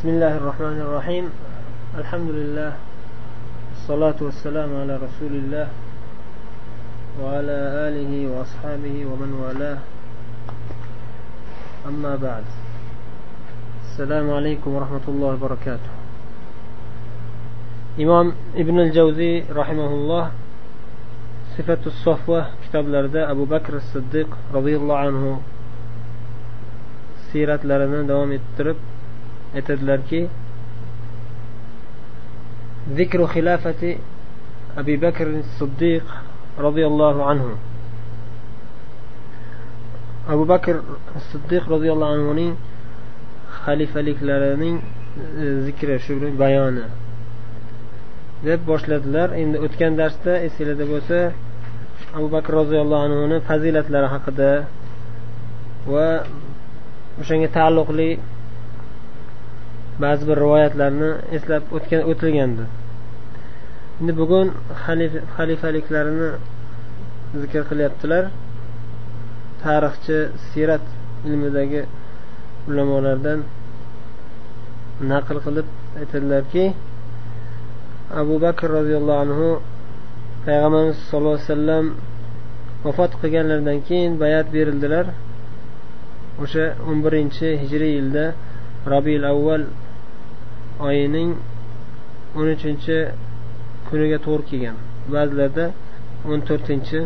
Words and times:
بسم 0.00 0.16
الله 0.16 0.36
الرحمن 0.36 0.78
الرحيم. 0.80 1.24
الحمد 2.00 2.30
لله 2.32 2.72
الصلاة 3.76 4.18
والسلام 4.20 4.70
على 4.80 4.96
رسول 4.96 5.32
الله 5.44 5.68
وعلى 7.20 7.58
آله 7.88 8.12
وأصحابه 8.32 8.96
ومن 9.04 9.30
والاه. 9.44 9.78
أما 11.84 12.16
بعد 12.16 12.44
السلام 13.84 14.26
عليكم 14.30 14.70
ورحمة 14.72 15.04
الله 15.08 15.30
وبركاته. 15.36 15.92
إمام 18.00 18.32
ابن 18.56 18.76
الجوزي 18.80 19.52
رحمه 19.52 19.90
الله 19.98 20.30
صفة 21.58 21.82
الصفوة 21.86 22.46
كتاب 22.64 22.88
لرده 22.88 23.30
أبو 23.30 23.44
بكر 23.44 23.76
الصديق 23.76 24.28
رضي 24.54 24.76
الله 24.80 24.96
عنه 24.96 25.24
siyratlarini 27.30 28.08
davom 28.08 28.32
ettirib 28.32 28.80
aytadilarki 29.56 30.20
zikru 32.96 33.24
xilafati 33.32 33.90
abi 34.80 34.94
bakr 35.04 35.26
siddiq 35.58 36.04
roziyallohu 36.66 37.20
anhu. 37.32 37.52
Abu 40.32 40.44
bakr 40.52 40.74
siddiq 41.30 41.64
roziyallohu 41.74 42.12
anhuning 42.16 42.52
xalifaliklarining 43.64 44.76
e, 45.42 45.44
zikri 45.66 45.98
shu 46.04 46.14
bayoni. 46.42 46.84
Deb 48.44 48.60
boshladilar. 48.70 49.28
Endi 49.42 49.56
o'tgan 49.66 49.92
darsda 50.00 50.32
esinglarda 50.46 50.84
bo'lsa 50.92 51.18
abu 52.18 52.28
bakr 52.34 52.52
roziyallohu 52.60 53.02
anhuni 53.06 53.38
fazilatlari 53.48 54.08
haqida 54.14 54.50
va 55.92 56.08
o'shanga 57.20 57.48
taalluqli 57.58 58.10
ba'zi 60.04 60.22
bir 60.28 60.36
rivoyatlarni 60.44 61.10
eslab 61.36 61.62
o'tgan 61.76 62.02
o'tilgandi. 62.10 62.64
Endi 64.00 64.12
bugun 64.20 64.46
xalifaliklarini 65.36 66.30
zikr 67.40 67.62
qilyaptilar. 67.70 68.24
Tarixchi 69.62 70.18
siyrat 70.48 70.84
ilmidagi 71.26 71.82
ulamolardan 72.68 73.40
naql 75.12 75.36
qilib 75.46 75.68
aytadilarki 76.00 76.64
abu 78.20 78.34
bakr 78.44 78.68
roziyallohu 78.78 79.20
anhu 79.24 79.48
payg'ambarimiz 80.46 80.98
sallallohu 81.08 81.36
alayhi 81.38 81.50
vasallam 81.50 81.86
vafot 82.84 83.12
qilganlaridan 83.20 83.78
keyin 83.88 84.12
bayat 84.22 84.46
berildilar. 84.56 85.06
O'sha 86.42 86.64
o'n 86.88 86.98
birinchi 87.04 87.48
hijriy 87.62 87.92
yilda 87.98 88.24
robiil 88.92 89.24
avval 89.32 89.62
oyining 90.86 91.30
o'n 92.36 92.48
uchinchi 92.54 92.96
kuniga 93.88 94.18
to'g'ri 94.26 94.44
kelgan. 94.50 94.76
Ba'zilarda 95.12 95.64
o'n 96.30 96.40
to'rtinchi 96.48 97.00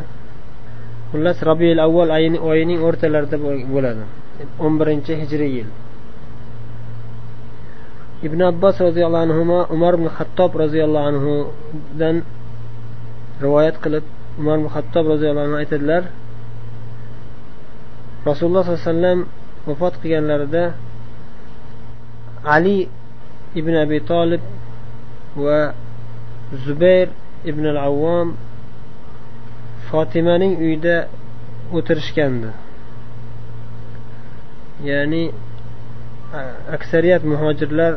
xullas 1.11 1.39
robiil 1.49 1.79
avval 1.87 2.11
oyining 2.51 2.81
o'rtalarida 2.87 3.37
bo'ladi. 3.75 4.05
o'n 4.65 4.73
birinchi 4.81 5.13
hijriy 5.21 5.53
yil. 5.59 5.69
Ibn 8.27 8.41
abbos 8.51 8.77
roziyallohu 8.87 9.25
anhu 9.27 9.41
umar 9.77 9.93
ibn 9.99 10.09
xattob 10.17 10.51
roziyallohu 10.63 11.07
anhudan 11.11 12.17
rivoyat 13.45 13.77
qilib 13.85 14.05
umar 14.41 14.57
ibn 14.59 14.69
xattob 14.77 15.05
roziyallohu 15.13 15.47
anhu 15.49 15.59
aytadilar 15.63 16.03
rasululloh 18.29 18.65
sollallohu 18.65 18.81
alayhi 18.81 18.91
vasallam 18.91 19.19
vafot 19.69 19.95
qilganlarida 20.03 20.65
ali 22.57 22.79
ibn 23.61 23.75
abi 23.85 23.99
tolib 24.11 24.43
va 25.45 25.61
zubayr 26.65 27.09
ibn 27.51 27.65
al 27.73 27.79
avvom 27.89 28.29
fotimaning 29.91 30.53
uyida 30.65 30.97
o'tirishgandi. 31.77 32.51
Ya'ni 34.91 35.25
aksariyat 36.77 37.23
muhojirlar 37.33 37.93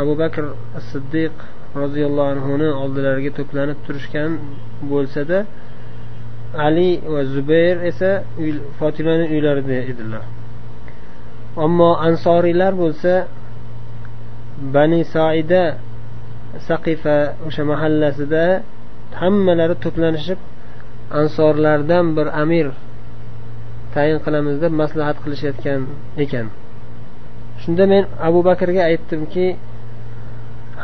abu 0.00 0.12
bakr 0.22 0.44
siddiq 0.90 1.34
roziyallohu 1.82 2.30
anhuni 2.34 2.68
oldilariga 2.82 3.30
to'planib 3.38 3.78
turishgan 3.86 4.30
bo'lsada 4.92 5.38
ali 6.66 6.90
va 7.12 7.22
zubayr 7.34 7.76
esa 7.90 8.10
fotimani 8.78 9.24
uylarida 9.34 9.78
edilar. 9.92 10.24
Ammo 11.64 11.90
ansoriylar 12.08 12.72
bo'lsa 12.82 13.12
bani 14.74 15.00
saida 15.14 15.62
saqifa 16.68 17.16
o'sha 17.46 17.62
mahallasida 17.72 18.44
hammalari 19.20 19.74
to'planishib 19.84 20.40
ansorlardan 21.20 22.06
bir 22.16 22.26
amir 22.42 22.66
tayin 23.94 24.18
qilamiz 24.24 24.56
deb 24.64 24.72
maslahat 24.82 25.16
qilishayotgan 25.24 25.80
ekan. 26.24 26.46
Shunda 27.62 27.84
men 27.92 28.04
abu 28.28 28.40
bakrga 28.48 28.82
aytdimki 28.90 29.46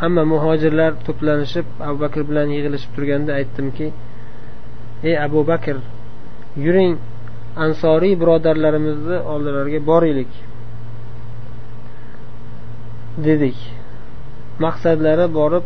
hamma 0.01 0.23
muhojirlar 0.33 0.91
to'planishib 1.07 1.67
abu 1.87 1.97
bakr 2.03 2.21
bilan 2.29 2.47
yig'ilishib 2.55 2.91
turganda 2.95 3.31
aytdimki 3.39 3.87
ey 5.07 5.15
abu 5.27 5.39
bakr 5.51 5.75
yuring 6.65 6.93
ansoriy 7.65 8.13
birodarlarimizni 8.21 9.17
oldilariga 9.33 9.79
boraylik 9.89 10.31
dedik. 13.23 13.57
Maqsadlari 14.65 15.27
borib 15.39 15.65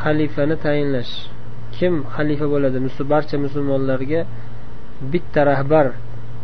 xalifani 0.00 0.56
tayinlash. 0.64 1.12
Kim 1.76 1.94
xalifa 2.14 2.46
bo'ladi? 2.54 2.78
Barcha 3.12 3.36
musulmonlarga 3.44 4.20
bitta 5.12 5.40
rahbar 5.50 5.86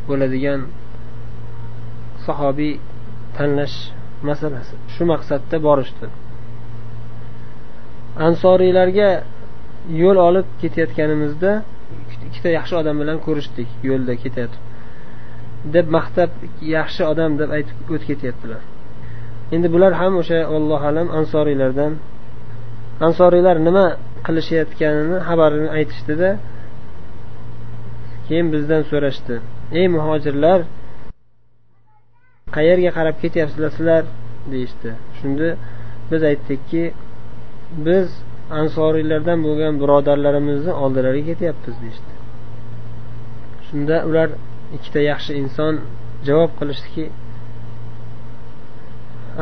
bo'ladigan 0.08 0.60
sahobiy 2.26 2.74
tanlash 3.36 3.76
masalasi. 4.28 4.74
Shu 4.94 5.02
maqsadda 5.12 5.56
borishdi. 5.68 6.06
Ansoriylarga 8.28 9.10
yo'l 10.02 10.18
olib 10.28 10.46
ketayotganimizda 10.62 11.52
ikkita 12.26 12.50
yaxshi 12.58 12.74
odam 12.80 12.96
bilan 13.02 13.18
ko'rishdik 13.26 13.68
yo'lda 13.88 14.14
ketayotib. 14.22 14.62
Deb 15.74 15.86
maqtab 15.96 16.30
yaxshi 16.76 17.02
odam 17.12 17.30
deb 17.40 17.50
aytib 17.56 17.76
o'tib 17.94 18.08
ketyaptilar. 18.10 18.62
Endi 19.54 19.68
bular 19.74 19.92
ham 20.00 20.12
o'sha 20.20 20.38
allohu 20.56 20.84
alam 20.90 21.08
ansoriylardan 21.18 21.92
ansoriylar 23.06 23.56
nima 23.68 23.86
qilishayotganini 24.26 25.18
xabarini 25.28 25.68
aytishdida 25.78 26.30
keyin 28.26 28.46
bizdan 28.54 28.82
so'rashdi. 28.90 29.34
Ey 29.78 29.86
muhojirlar 29.96 30.60
qayerga 32.56 32.90
qarab 32.98 33.16
ketyapsizlar? 33.22 33.70
sizlar 33.76 34.02
deyishdi. 34.52 34.90
Shunda 35.18 35.48
biz 36.10 36.22
aytdikki 36.30 36.84
biz 37.86 38.08
ansoriylardan 38.60 39.38
bo'lgan 39.46 39.74
birodarlarimizni 39.82 40.72
oldilariga 40.82 41.26
ketyapmiz 41.32 41.76
deyishdi. 41.82 42.12
Shunda 43.66 43.96
ular 44.08 44.28
ikkita 44.76 45.00
yaxshi 45.10 45.32
inson 45.42 45.74
javob 46.28 46.52
qilishdiki 46.60 47.04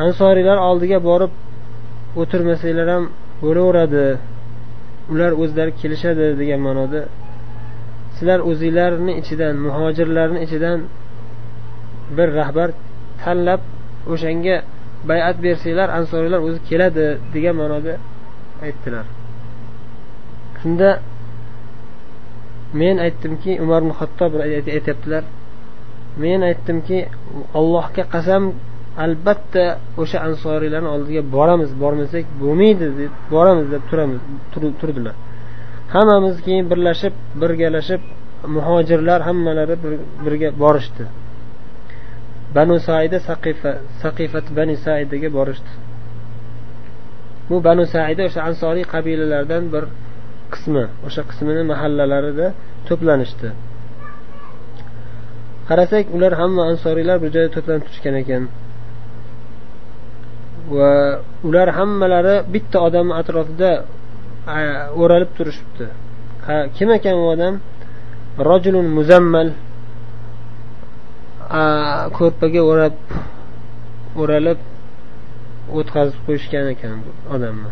ansoriylar 0.03 0.57
oldiga 0.69 0.99
borib 1.09 1.33
o'tirmasanglar 2.21 2.87
ham 2.95 3.03
bo'laveradi. 3.43 4.05
Ular 5.13 5.31
o'zlari 5.41 5.71
kelishadi 5.81 6.25
degan 6.41 6.61
ma'noda. 6.67 7.01
Sizlar 8.15 8.39
o'zinglarni 8.49 9.13
ichidan 9.21 9.53
muhojirlarni 9.65 10.39
ichidan 10.45 10.79
bir 12.17 12.27
rahbar 12.39 12.69
tanlab 13.21 13.61
o'shanga 14.13 14.55
bayat 15.09 15.37
bersanglar 15.45 15.87
ansoriylar 15.99 16.39
o'zi 16.47 16.59
keladi 16.69 17.05
degan 17.33 17.55
ma'noda 17.61 17.93
aytdilar. 18.65 19.05
Shunda 20.59 20.89
men 22.81 22.95
aytdimki 23.05 23.51
umar 23.63 23.79
ibn 23.83 23.91
hattob 23.99 24.31
aytyaptilar. 24.77 25.23
Men 26.23 26.39
aytdimki 26.49 26.97
allohga 27.59 28.03
qasam 28.13 28.43
albatta 29.03 29.63
o'sha 30.01 30.17
ansoriylarni 30.27 30.89
oldiga 30.95 31.21
boramiz 31.35 31.71
bormasak 31.83 32.25
bo'lmaydi 32.41 32.87
deb 32.99 33.13
boramiz 33.33 33.67
deb 33.73 33.83
turamiz 33.89 34.21
turdilar. 34.81 35.15
Hammamiz 35.95 36.37
keyin 36.45 36.65
birlashib 36.71 37.13
birgalashib 37.41 38.01
muhojirlar 38.55 39.19
hammalari 39.27 39.75
birga 40.25 40.49
borishdi. 40.63 41.03
Banu 42.55 42.75
saida 42.87 43.17
saqifa 43.29 43.71
saqifat 44.01 44.45
bani 44.57 44.75
saidaga 44.85 45.29
borishdi. 45.37 45.71
Bu 47.49 47.55
banu 47.67 47.83
saida 47.95 48.21
o'sha 48.29 48.41
ansoriy 48.49 48.85
qabilalardan 48.93 49.63
bir 49.73 49.83
qismi 50.53 50.83
o'sha 51.07 51.21
qismini 51.29 51.63
mahallalarida 51.71 52.47
to'planishdi. 52.87 53.49
Qarasak 55.69 56.05
ular 56.15 56.33
hamma 56.41 56.63
ansoriylar 56.71 57.17
bir 57.23 57.29
joyda 57.35 57.49
to'planib 57.55 57.83
turishgan 57.87 58.15
ekan. 58.23 58.43
Va 60.75 61.19
ular 61.47 61.67
hammalari 61.77 62.35
bitta 62.53 62.77
odamni 62.87 63.13
atrofida 63.21 63.71
o'ralib 65.01 65.31
turishibdi. 65.37 65.87
Kim 66.77 66.89
ekan 66.97 67.15
u 67.23 67.25
odam? 67.33 67.53
Rojulun 68.49 68.87
muzammal. 68.97 69.49
Ko'rpaga 72.17 72.61
o'rab 72.71 72.95
o'ralib 74.21 74.59
o'tkazib 75.79 76.19
qo'yishgan 76.27 76.65
ekan 76.73 76.95
odamni. 77.35 77.71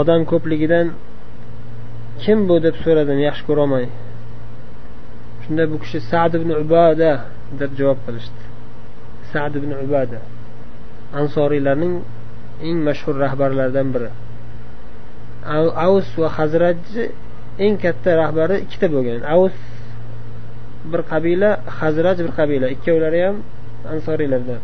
Odam 0.00 0.20
ko'pligidan 0.30 0.86
kim 2.22 2.38
bu? 2.48 2.56
deb 2.66 2.76
so'radim 2.84 3.18
yaxshi 3.28 3.44
ko'rolmay. 3.48 3.86
Shunda 5.42 5.64
bu 5.72 5.76
kishi 5.82 5.98
sad 6.10 6.32
ibn 6.38 6.50
ubada 6.62 7.12
deb 7.60 7.70
javob 7.78 7.98
qilishdi. 8.06 8.42
Sad 9.32 9.52
ibn 9.60 9.70
ubada 9.84 10.20
ansoriylarning 11.20 11.94
eng 12.68 12.78
mashhur 12.88 13.14
rahbarlaridan 13.24 13.88
biri. 13.94 14.10
Avs 15.86 16.08
va 16.20 16.28
hazratni 16.38 17.04
eng 17.64 17.74
katta 17.84 18.10
rahbari 18.22 18.56
ikkita 18.64 18.86
bo'lgan. 18.94 19.20
Avs 19.34 19.56
bir 20.90 21.00
qabila 21.12 21.50
hazraj 21.80 22.18
bir 22.26 22.32
qabila. 22.40 22.66
Ikkovlari 22.76 23.20
ham 23.26 23.36
ansoriylardan 23.94 24.60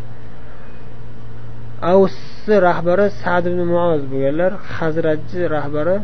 avsni 1.92 2.56
rahbari 2.68 3.06
sad 3.22 3.44
ibn 3.50 3.60
muoz 3.72 4.02
bo'lganlar 4.12 4.52
hazrajni 4.76 5.44
rahbari 5.56 5.96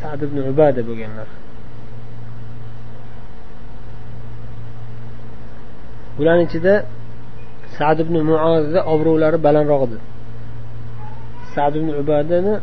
sad 0.00 0.20
ibn 0.26 0.38
ubada 0.50 0.82
bo'lganlar. 0.88 1.28
Bularni 6.16 6.44
ichida 6.48 6.74
sad 7.76 7.98
ibn 8.04 8.16
muozni 8.30 8.80
obro'lari 8.92 9.38
balandroq 9.46 9.82
edi 9.86 9.98
sad 11.54 11.72
ibn 11.78 11.88
ubadani 12.02 12.54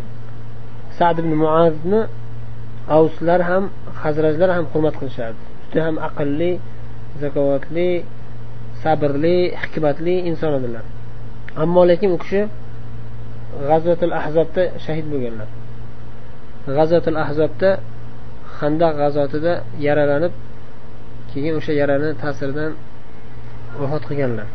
sad 0.97 1.15
ibn 1.21 1.31
muozni 1.43 2.01
avslar 2.97 3.41
ham 3.49 3.63
hazrajlar 4.01 4.49
ham 4.55 4.65
hurmat 4.71 4.95
qilishardi. 4.99 5.41
Juda 5.69 5.81
ham 5.87 5.95
aqlli 6.07 6.51
zakovatli 7.21 7.89
sabrli 8.83 9.37
hikmatli 9.61 10.15
inson 10.29 10.53
edilar. 10.59 10.85
Ammo 11.63 11.81
lekin 11.91 12.09
u 12.15 12.17
kishi 12.23 12.41
g'azvatul 13.69 14.13
ahzobda 14.21 14.63
shahid 14.85 15.05
bo'lganlar. 15.11 15.49
G'azvatul 16.77 17.17
ahzobda 17.25 17.69
handaq 18.59 18.93
g'azotida 19.01 19.53
yaralanib 19.87 20.33
keyin 21.31 21.53
o'sha 21.59 21.73
yarani 21.81 22.09
ta'siridan 22.21 22.71
vafot 23.81 24.03
qilganlar. 24.09 24.47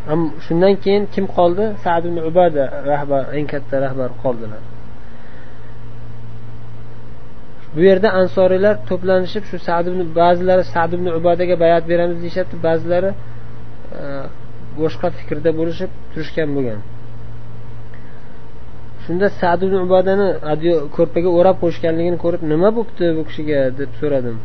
Shundan 0.46 0.74
keyin 0.84 1.04
kim 1.14 1.26
qoldi? 1.36 1.64
Sad 1.84 2.02
ibn 2.08 2.18
ubada 2.30 2.64
rahbar 2.90 3.22
eng 3.38 3.46
katta 3.52 3.76
rahbar 3.86 4.10
qoldilar. 4.22 4.62
Bu 7.74 7.80
yerda 7.88 8.08
ansoriylar 8.20 8.74
to'planishib 8.88 9.44
shu 9.50 9.56
sad 9.68 9.84
ibn 9.90 10.00
ba'zilari 10.20 10.64
sad 10.74 10.90
ibn 10.96 11.06
ubadaga 11.18 11.54
bayat 11.64 11.84
beramiz 11.90 12.16
deyishyapti 12.22 12.56
ba'zilari 12.66 13.10
e, 14.00 14.02
boshqa 14.80 15.08
fikrda 15.18 15.50
bo'lishib 15.58 15.90
turishgan 16.12 16.48
bo'lgan. 16.56 16.80
Shunda 19.04 19.26
sad 19.40 19.60
ibn 19.66 19.76
ubadani 19.86 20.28
ko'rpaga 20.96 21.30
o'rab 21.38 21.56
qo'yishganligini 21.62 22.18
ko'rib 22.24 22.42
nima 22.52 22.68
bo'libdi 22.76 23.06
bu 23.18 23.22
kishiga? 23.28 23.60
deb 23.80 23.90
so'radim. 24.00 24.36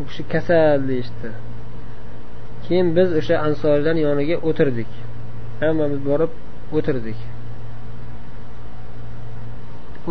U 0.00 0.02
kishi 0.08 0.22
kasal 0.34 0.78
deyishdi. 0.90 1.28
Keyin 2.70 2.88
biz 2.96 3.08
o'sha 3.20 3.34
ansoriylarni 3.46 4.02
yoniga 4.08 4.36
o'tirdik. 4.48 4.90
Hammamiz 5.62 6.00
borib 6.08 6.32
o'tirdik. 6.78 7.18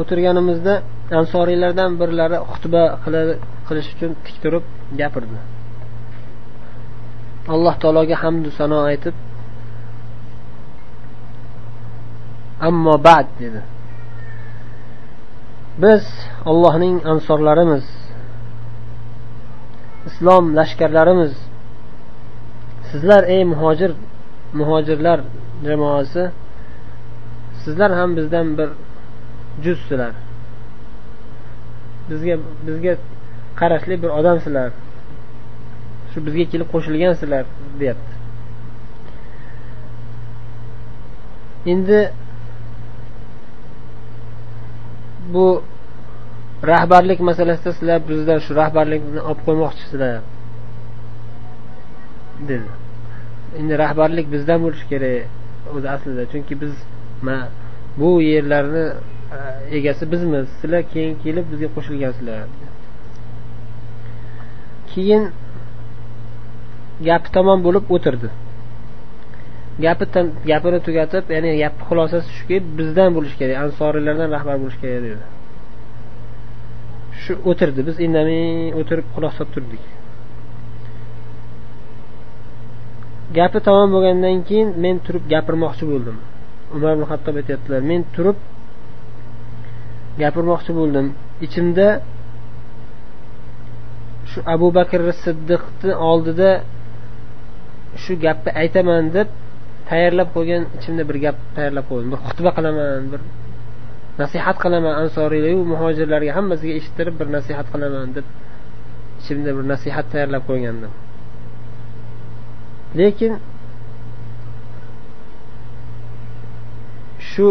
O'tirganimizda 0.01 0.73
ansoriylardan 1.19 1.91
birlari 2.01 2.37
xutba 2.51 2.83
qilish 3.67 3.89
uchun 3.95 4.11
tik 4.25 4.35
turib 4.43 4.65
gapirdi. 4.99 5.37
Alloh 7.53 7.75
taologa 7.81 8.15
hamdu 8.23 8.49
sano 8.59 8.79
aytib 8.91 9.15
ammo 12.67 12.95
bad 13.07 13.27
dedi. 13.41 13.61
Biz 15.83 16.03
ollohning 16.51 16.95
ansorlarimiz 17.13 17.85
islom 20.07 20.45
lashkarlarimiz 20.57 21.33
sizlar 22.91 23.23
ey 23.23 23.43
muhojir 23.53 23.91
muhojirlar 24.53 25.19
jamoasi 25.65 26.23
sizlar 27.63 27.91
ham 27.99 28.09
bizdan 28.17 28.57
bir 28.57 28.69
juzsizlar 29.63 30.13
bizga 32.09 32.35
bizga 32.67 32.93
qarashli 33.59 33.95
bir 34.03 34.09
odamsizlar. 34.19 34.71
Shu 36.11 36.25
bizga 36.27 36.45
kelib 36.51 36.67
qo'shilgansizlar 36.73 37.43
deyapti. 37.79 38.13
Endi 41.73 41.99
bu 45.33 45.45
rahbarlik 46.71 47.19
masalasida 47.29 47.71
sizlar 47.79 47.99
bizdan 48.09 48.39
shu 48.45 48.51
rahbarlikni 48.61 49.21
olib 49.29 49.41
qo'ymoqchisizlar. 49.47 50.19
Dedi. 52.47 52.69
Endi 53.59 53.77
rahbarlik 53.83 54.27
bizdan 54.33 54.59
bo'lishi 54.65 54.85
kerak 54.91 55.75
o'zi 55.75 55.87
aslida. 55.95 56.23
Chunki 56.31 56.53
biz 56.61 56.73
bu 57.97 58.21
yerlarni 58.21 58.85
e, 59.37 59.39
egasi 59.77 60.11
bizmiz. 60.11 60.45
Sizlar 60.61 60.83
keyin 60.93 61.13
kelib 61.23 61.45
bizga 61.51 61.69
qo'shilgansizlar. 61.75 62.37
Keyin 64.91 65.23
gapi 67.07 67.29
tamom 67.35 67.59
bo'lib 67.67 67.85
o'tirdi. 67.95 68.29
Gapi 69.85 70.05
gapini 70.51 70.79
tugatib 70.87 71.25
ya'ni 71.35 71.51
gapni 71.63 71.83
xulosasi 71.89 72.29
shuki 72.37 72.57
bizdan 72.77 73.09
bo'lishi 73.15 73.37
kerak 73.41 73.57
ansoriylardan 73.65 74.29
rahbar 74.35 74.55
bo'lishi 74.63 74.79
kerak 74.83 75.01
dedi. 75.07 75.23
Shu 77.21 77.33
o'tirdi. 77.49 77.79
Biz 77.87 77.95
indamay 78.05 78.43
o'tirib 78.81 79.07
quloq 79.15 79.33
solib 79.37 79.51
turdik. 79.55 79.83
Gapi 83.37 83.59
tamom 83.67 83.89
bo'lgandan 83.95 84.37
keyin 84.47 84.69
men 84.83 84.95
turib 85.05 85.23
gapirmoqchi 85.33 85.85
bo'ldim. 85.91 86.17
Umar 86.75 86.91
ibn 86.95 87.05
hattob 87.11 87.35
aytyaptilar 87.41 87.81
men 87.91 88.01
turib 88.15 88.37
gapirmoqchi 90.21 90.71
bo'ldim. 90.79 91.05
Ichimda 91.45 91.87
shu 94.29 94.39
abu 94.53 94.67
bakr 94.77 95.01
siddiqni 95.23 95.93
oldida 96.09 96.49
shu 98.03 98.13
gapni 98.25 98.51
aytaman 98.61 99.03
deb 99.15 99.27
tayyorlab 99.89 100.29
qo'ygan 100.35 100.63
ichimda 100.77 101.03
bir 101.09 101.17
gap 101.25 101.37
tayyorlab 101.55 101.85
qo'ydim. 101.91 102.09
Bir 102.13 102.19
xutba 102.27 102.49
qilaman 102.57 103.03
bir 103.11 103.21
nasihat 104.21 104.57
qilaman 104.63 104.93
ansoriylargu 105.03 105.63
muhojirlarga 105.73 106.31
hammasiga 106.37 106.73
eshittirib 106.79 107.15
bir 107.19 107.27
nasihat 107.35 107.67
qilaman 107.73 108.07
deb 108.17 108.25
ichimda 109.21 109.49
bir 109.57 109.65
nasihat 109.73 110.05
tayyorlab 110.13 110.43
qo'ygandim. 110.49 110.91
Lekin 112.97 113.33
shu 117.29 117.47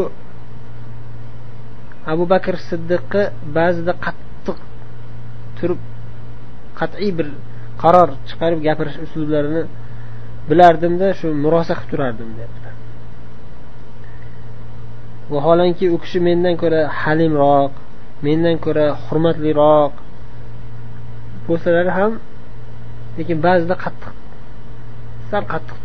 abu 2.13 2.25
bakr 2.33 2.55
siddiqni 2.69 3.23
ba'zida 3.57 3.93
qattiq 4.05 4.59
turib 5.59 5.81
qat'iy 6.81 7.11
bir 7.19 7.29
qaror 7.83 8.09
chiqarib 8.29 8.61
gapirish 8.67 8.99
uslublarini 9.07 9.63
bilardimda 10.49 11.09
shu 11.19 11.27
murosa 11.45 11.75
qilib 11.79 11.91
turardim 11.93 12.29
deyaptilar 12.37 12.75
vaholanki 15.33 15.87
u 15.95 15.97
kishi 16.05 16.19
mendan 16.29 16.55
ko'ra 16.63 16.81
halimroq 17.03 17.73
mendan 18.27 18.57
ko'ra 18.65 18.87
hurmatliroq 19.05 19.93
bo'lsalar 21.47 21.87
ham 21.99 22.13
lekin 23.19 23.39
ba'zida 23.47 23.75
qattiq 23.85 24.18
sal 25.31 25.45
qattiq 25.53 25.79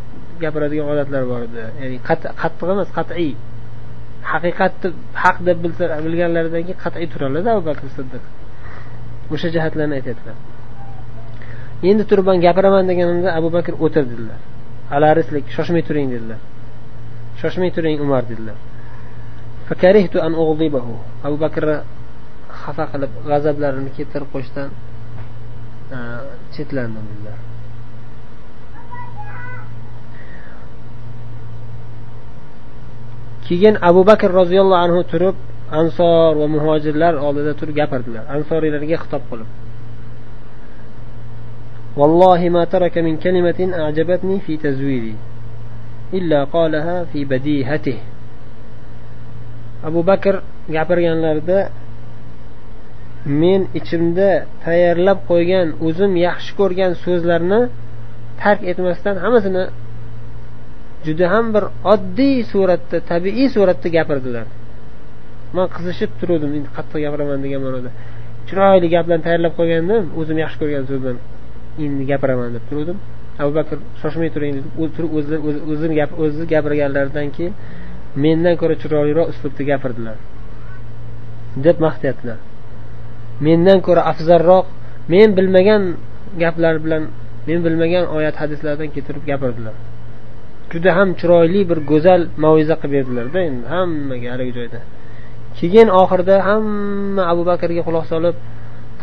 gapiradigan 0.43 0.87
odatlari 0.93 1.25
bor 1.31 1.41
edi. 1.47 1.63
Ya'ni 1.81 1.97
qattiq 2.07 2.69
emas 2.75 2.89
qat'iy. 2.97 3.33
Haqiqatni 4.31 4.89
haq 5.23 5.37
deb 5.47 5.57
bilsa 5.63 5.83
bilganlaridan 6.05 6.63
keyin 6.67 6.79
qat'iy 6.85 7.07
turadilarda 7.13 7.49
abu 7.55 7.63
bakr 7.69 7.85
siddiq. 7.97 8.23
O'sha 9.33 9.47
jihatlarni 9.55 9.93
aytyaptilar. 9.99 10.37
Endi 11.89 12.03
turib 12.09 12.25
man 12.29 12.37
gapiraman 12.45 12.83
deganimda 12.91 13.29
abu 13.39 13.49
bakr 13.55 13.73
o'tir 13.85 14.03
dedilar. 14.11 14.39
Alarislik 14.95 15.45
shoshmay 15.55 15.83
turing 15.87 16.07
dedilar. 16.15 16.39
Shoshmay 17.41 17.69
turing 17.75 17.97
umar 18.05 18.23
dedilar. 18.31 18.57
Abu 21.27 21.37
bakr 21.43 21.63
xafa 22.61 22.85
qilib 22.91 23.11
g'azablarini 23.29 23.91
keltirib 23.97 24.29
qo'yishdan 24.33 24.69
e, 25.95 25.97
chetlandim 26.55 27.05
dedilar. 27.11 27.37
keyin 33.46 33.74
abu 33.88 34.00
bakr 34.10 34.30
roziyallohu 34.40 34.82
anhu 34.86 35.00
turib 35.12 35.36
ansor 35.80 36.30
va 36.40 36.46
muhojirlar 36.54 37.14
oldida 37.26 37.52
turib 37.60 37.74
gapirdilar 37.80 38.24
ansoriylarga 38.36 38.96
xitob 39.04 39.24
qilib 39.30 39.50
والله 41.98 42.40
ما 42.48 42.64
ترك 42.64 42.94
من 42.98 43.14
كلمة 43.24 43.60
أعجبتني 43.82 44.40
في 44.40 44.56
تزويري 44.56 45.14
إلا 46.14 46.44
قالها 46.44 47.04
في 47.10 47.24
بديهته 47.24 47.98
abu 49.88 50.02
bakr 50.02 50.42
gapirganlarida 50.76 51.70
men 53.40 53.60
ichimda 53.78 54.30
tayyorlab 54.64 55.18
qo'ygan 55.30 55.68
o'zim 55.86 56.12
yaxshi 56.26 56.52
ko'rgan 56.60 56.92
so'zlarni 57.04 57.60
tark 58.42 58.60
etmasdan 58.70 59.16
hammasini 59.22 59.62
juda 61.05 61.25
ham 61.33 61.45
bir 61.55 61.63
oddiy 61.93 62.37
suratda 62.51 62.97
tabiiy 63.11 63.47
suratda 63.55 63.87
gapirdilar. 63.97 64.45
Man 65.55 65.67
qizishib 65.75 66.11
turuvdim 66.19 66.51
endi 66.57 66.69
qattiq 66.77 66.99
gapiraman 67.05 67.39
degan 67.45 67.61
ma'noda. 67.65 67.89
Chiroyli 68.47 68.87
gaplarni 68.95 69.23
tayyorlab 69.27 69.53
qo'ygandim 69.59 70.03
o'zim 70.19 70.37
yaxshi 70.43 70.57
ko'rgan 70.61 70.83
so'zlarni 70.91 71.21
endi 71.85 72.03
gapiraman 72.11 72.49
deb 72.55 72.63
turuvdim. 72.69 72.97
Abu 73.41 73.51
bakr 73.59 73.77
shoshmay 74.01 74.29
turing 74.35 74.51
deb 74.57 74.65
o'zini 75.71 76.05
o'zi 76.23 76.43
gapirganlaridan 76.53 77.27
keyin 77.35 77.53
mendan 78.23 78.55
ko'ra 78.61 78.75
chiroyliroq 78.81 79.27
uslubda 79.33 79.63
gapirdilar. 79.71 80.17
Deb 81.65 81.77
maqtayaptilar 81.85 82.39
mendan 83.47 83.79
ko'ra 83.87 84.01
afzalroq 84.11 84.65
men 85.13 85.29
bilmagan 85.37 85.83
gaplar 86.43 86.75
bilan 86.85 87.03
men 87.47 87.59
bilmagan 87.65 88.05
oyat 88.17 88.35
hadislardan 88.41 88.89
keltirib 88.95 89.23
gapirdilar. 89.31 89.75
Juda 90.73 90.91
ham 90.97 91.09
chiroyli 91.19 91.61
bir 91.69 91.79
go'zal 91.91 92.21
maviza 92.43 92.75
qilib 92.81 92.93
berdilarda 92.97 93.39
endi 93.49 93.65
hammaga 93.75 94.27
haligi 94.33 94.53
joyda. 94.59 94.79
Keyin 95.59 95.87
oxirida 96.01 96.35
hamma 96.49 97.23
abu 97.33 97.43
bakrga 97.51 97.81
quloq 97.87 98.05
solib 98.13 98.35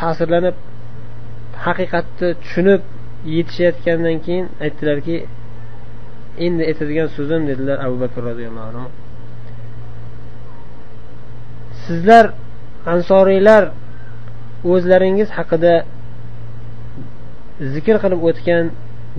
ta'sirlanib 0.00 0.56
haqiqatni 1.64 2.28
tushunib 2.42 2.82
yetishayotgandan 3.36 4.16
keyin 4.26 4.46
aytdilarki 4.64 5.16
endi 6.46 6.62
aytadigan 6.70 7.08
so'zim 7.16 7.42
dedilar 7.50 7.76
abu 7.86 7.96
bakr 8.02 8.20
roziyallohu 8.30 8.66
anhu. 8.70 8.86
Sizlar 11.84 12.24
ansoriylar 12.94 13.62
o'zlaringiz 14.72 15.28
haqida 15.38 15.74
zikr 17.74 17.96
qilib 18.02 18.20
o'tgan 18.28 18.64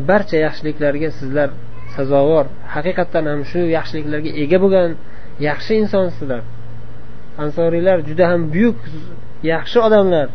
barcha 0.09 0.37
yaxshiliklarga 0.45 1.09
sizlar 1.19 1.49
sazovor 1.96 2.46
haqiqatdan 2.74 3.24
ham 3.30 3.40
shu 3.50 3.60
yaxshiliklarga 3.76 4.30
ega 4.42 4.58
bo'lgan 4.64 4.90
yaxshi 5.48 5.72
insonsizlar 5.82 6.42
ansoriylar 7.44 7.98
juda 8.08 8.24
ham 8.32 8.40
buyuk 8.54 8.78
yaxshi 9.52 9.78
odamlar 9.86 10.28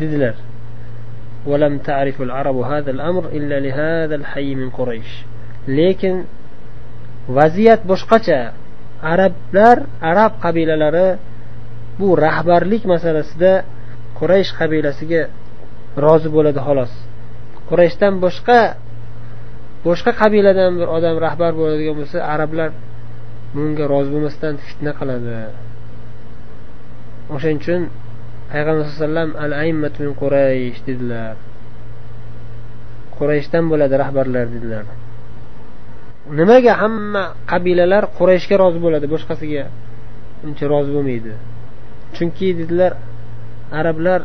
dedilar 0.00 0.36
ولم 1.46 1.78
تعرف 1.78 2.22
العرب 2.22 2.56
هذا 2.56 2.90
الأمر 2.90 3.24
إلا 3.38 3.56
لهذا 3.60 4.14
الحي 4.14 4.54
من 4.54 4.70
قريش 4.70 5.10
lekin 5.68 6.16
vaziyat 7.28 7.80
boshqacha 7.90 8.40
arablar 9.12 9.76
arab 10.10 10.32
qabilalari 10.44 11.08
bu 12.00 12.08
rahbarlik 12.26 12.82
masalasida 12.92 13.52
quraysh 14.18 14.50
qabilasiga 14.60 15.22
rozi 16.04 16.28
bo'ladi 16.36 16.60
xolos 16.66 16.92
qurayshdan 17.68 18.14
boshqa 18.24 18.58
boshqa 19.85 20.11
qabiladan 20.21 20.71
bir 20.79 20.87
odam 20.97 21.15
rahbar 21.25 21.51
bo'ladigan 21.59 21.95
bo'lsa 21.99 22.17
arablar 22.33 22.69
bunga 23.55 23.85
rozi 23.93 24.09
bo'lmasdan 24.15 24.53
fitna 24.65 24.91
qiladi. 24.99 25.37
O'shaning 27.35 27.59
uchun 27.63 27.81
payg'ambar 28.51 28.85
sallallohu 28.85 29.29
alayhi 29.45 29.73
vasallam 29.73 29.87
al 29.87 30.01
min 30.03 30.11
quraysh 30.21 30.79
dedilar. 30.87 31.35
Qurayshdan 33.17 33.63
bo'ladi 33.71 33.95
rahbarlar 34.03 34.45
dedilar. 34.55 34.85
Nimaga 36.39 36.73
hamma 36.81 37.23
qabilalar 37.51 38.03
qurayshga 38.17 38.55
rozi 38.63 38.79
bo'ladi 38.85 39.05
boshqasiga 39.13 39.63
uncha 40.45 40.65
rozi 40.73 40.91
bo'lmaydi? 40.95 41.33
Chunki 42.15 42.47
dedilar 42.59 42.91
arablar 43.79 44.21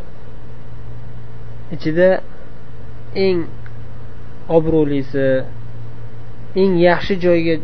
ichida 1.75 2.09
eng 3.27 3.39
obro'lisi 4.57 5.29
eng 6.63 6.73
yaxshi 6.89 7.15
joyga 7.25 7.55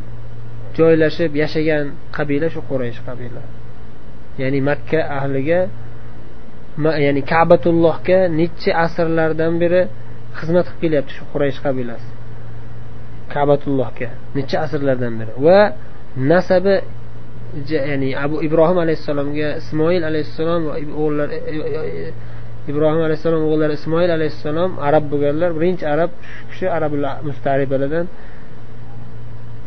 joylashib 0.76 1.32
yashagan 1.42 1.84
qabila 2.16 2.46
shu 2.54 2.60
quraysh 2.70 3.00
qabila. 3.06 3.42
Ya'ni 4.40 4.60
makka 4.68 5.00
ahliga 5.18 5.60
ya'ni 7.04 7.22
kabatullohga 7.32 8.18
necha 8.40 8.70
asrlardan 8.84 9.52
beri 9.62 9.82
xizmat 10.38 10.66
qilib 10.66 10.80
kelyapti 10.82 11.12
shu 11.18 11.24
quraysh 11.32 11.58
qabilasi. 11.64 12.08
Kabatullohga 13.34 14.08
necha 14.36 14.56
asrlardan 14.64 15.12
beri. 15.20 15.32
Va 15.46 15.60
nasabi 16.30 16.76
ya'ni 17.70 18.10
abu 18.24 18.36
ibrohim 18.46 18.78
alayhissalomga 18.84 19.48
ismoil 19.62 20.02
alayhissalom 20.10 20.62
va 20.68 20.74
o'g'illari 20.78 21.36
ibrohim 22.71 23.02
alayhissalom 23.06 23.42
o'g'illari 23.47 23.75
ismoil 23.80 24.11
alayhissalom 24.18 24.71
arab 24.88 25.04
bo'lganlar. 25.12 25.50
Birinchi 25.59 25.85
arab 25.94 26.11
shu 26.37 26.42
kishi 26.50 26.66
arablar 26.76 27.14
mustaribalardan 27.28 28.06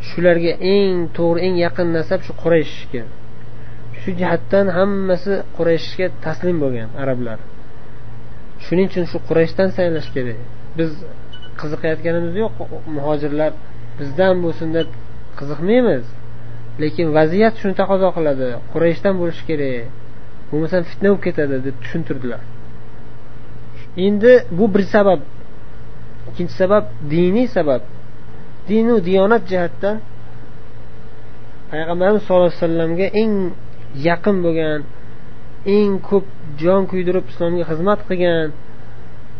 shularga 0.08 0.52
eng 0.74 0.94
to'g'ri 1.18 1.40
eng 1.46 1.56
yaqin 1.66 1.88
nasab 1.98 2.20
shu 2.26 2.32
qurayshga. 2.42 3.02
Shu 4.00 4.10
jihatdan 4.20 4.66
hammasi 4.78 5.32
qurayshga 5.56 6.06
taslim 6.24 6.56
bo'lgan 6.64 6.88
arablar. 7.02 7.38
Shuning 8.64 8.86
uchun 8.90 9.04
shu 9.10 9.18
qurayshdan 9.28 9.68
saylash 9.78 10.08
kerak. 10.16 10.38
Biz 10.78 10.90
qiziqayotganimiz 11.60 12.34
yo'q 12.42 12.54
muhojirlar 12.96 13.52
bizdan 13.98 14.34
bo'lsin 14.44 14.68
deb 14.78 14.88
qiziqmaymiz. 15.38 16.04
Lekin 16.82 17.06
vaziyat 17.18 17.54
shuni 17.60 17.74
taqozo 17.80 18.08
qiladi. 18.16 18.48
Qurayshdan 18.72 19.14
bo'lishi 19.20 19.42
kerak. 19.50 19.86
Bo'lmasam 20.50 20.82
fitna 20.90 21.08
bo'lib 21.10 21.22
ketadi 21.26 21.56
deb 21.66 21.76
tushuntirdilar. 21.82 22.42
Endi 24.06 24.32
bu 24.58 24.64
bir 24.74 24.82
sabab. 24.94 25.20
Ikkinchi 26.28 26.54
sabab 26.62 26.84
diniy 27.10 27.48
sabab. 27.56 27.82
Dinu 28.68 28.94
diyonat 29.06 29.42
jihatdan 29.50 29.96
payg'ambarimiz 31.70 32.22
sallallohu 32.24 32.50
alayhi 32.50 32.62
vasallamga 32.62 33.06
eng 33.22 33.32
yaqin 34.08 34.36
bo'lgan 34.44 34.80
eng 35.76 35.90
ko'p 36.08 36.26
jon 36.62 36.82
kuydirib 36.90 37.26
islomga 37.32 37.64
xizmat 37.70 38.00
qilgan 38.08 38.48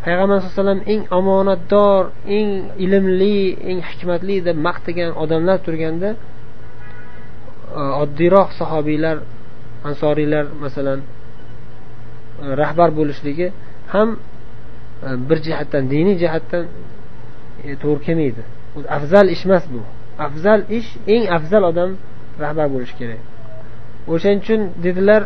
payg'ambar 0.03 0.35
sallallohu 0.37 0.53
alayhi 0.53 0.61
vasallam 0.61 0.81
eng 0.93 1.01
omonatdor 1.19 2.03
eng 2.37 2.49
ilmli 2.85 3.39
eng 3.69 3.79
hikmatli 3.89 4.35
deb 4.47 4.57
maqtagan 4.67 5.11
odamlar 5.23 5.57
turganda 5.65 6.09
e, 7.79 7.81
oddiyroq 8.03 8.49
sahobiylar 8.59 9.17
ansoriylar 9.89 10.45
masalan 10.63 10.99
e, 11.03 11.05
rahbar 12.61 12.89
bo'lishligi 12.99 13.47
ham 13.93 14.09
bir 15.29 15.37
jihatdan 15.47 15.83
diniy 15.93 16.15
jihatdan 16.23 16.63
e, 17.67 17.75
to'g'ri 17.83 18.01
kelmaydi. 18.07 18.41
Afzal 18.97 19.27
ish 19.35 19.43
emas 19.47 19.65
bu. 19.73 19.81
Afzal 20.25 20.61
ish 20.77 20.89
eng 21.13 21.23
afzal 21.37 21.63
odam 21.71 21.91
rahbar 22.43 22.67
bo'lishi 22.73 22.95
kerak. 22.99 23.21
O'shaning 24.13 24.41
uchun 24.43 24.61
dedilar 24.85 25.21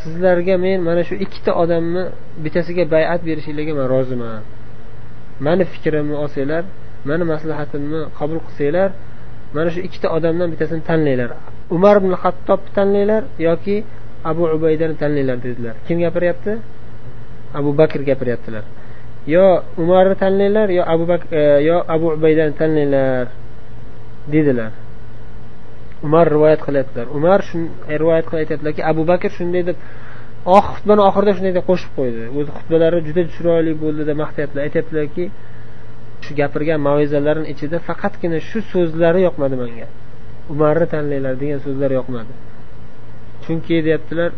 sizlarga 0.00 0.54
men 0.64 0.78
mana 0.88 1.02
shu 1.08 1.14
ikkita 1.24 1.52
odamni 1.62 2.02
bittasiga 2.44 2.84
bayat 2.94 3.20
berishinglarga 3.28 3.74
man 3.78 3.86
roziman. 3.94 4.42
Mani 5.46 5.64
fikrimni 5.72 6.14
olsanglar 6.22 6.62
mani 7.08 7.24
maslahatimni 7.32 8.00
qabul 8.18 8.40
qilsanglar 8.46 8.90
mana 9.56 9.70
shu 9.74 9.80
ikkita 9.86 10.08
odamdan 10.16 10.48
bittasini 10.52 10.82
tanlanglar. 10.90 11.30
Umar 11.76 11.96
ibn 12.00 12.12
hattobni 12.22 12.70
tanlanglar 12.76 13.22
yoki 13.48 13.76
abu 14.30 14.42
ubaydani 14.56 14.94
tanlanglar 15.02 15.38
dedilar. 15.46 15.74
Kim 15.86 15.96
gapiryapti? 16.04 16.52
Abu 17.58 17.70
bakr 17.80 18.00
gapiryaptilar. 18.10 18.64
Yo 19.34 19.62
umarni 19.82 20.14
tanlanglar 20.22 20.68
yo 20.78 20.82
abu 20.94 21.04
bakr 21.10 21.26
e, 21.40 21.42
yo 21.68 21.76
abu 21.94 22.06
ubaydani 22.16 22.54
tanlanglar 22.60 23.26
dedilar. 24.34 24.72
Umar 26.06 26.26
rivoyat 26.34 26.60
qilyaptilar. 26.66 27.06
Umar 27.18 27.40
e, 27.92 27.94
rivoyat 28.02 28.24
qilib 28.28 28.40
aytyaptilarki 28.42 28.82
abu 28.92 29.02
bakr 29.10 29.30
shunday 29.38 29.62
deb 29.70 29.78
xutbani 30.68 31.02
oxirida 31.08 31.32
shunday 31.36 31.54
deb 31.58 31.64
qo'shib 31.70 31.92
qo'ydi. 31.98 32.22
O'zi 32.38 32.50
xutbalari 32.58 32.98
juda 33.08 33.22
chiroyli 33.34 33.72
bo'ldi 33.82 34.02
deb 34.08 34.16
maqtayaptilar. 34.22 34.62
Aytyaptilarki 34.68 35.24
shu 36.24 36.32
gapirgan 36.40 36.80
mavizalarini 36.88 37.46
ichida 37.52 37.78
faqatgina 37.88 38.38
shu 38.48 38.58
so'zlari 38.72 39.20
yoqmadi 39.26 39.56
menga 39.62 39.88
umarni 40.52 40.86
tanlanglar 40.94 41.34
degan 41.42 41.58
so'zlar 41.66 41.90
yoqmadi. 41.98 42.32
Chunki 43.44 43.76
deyaptilar 43.86 44.30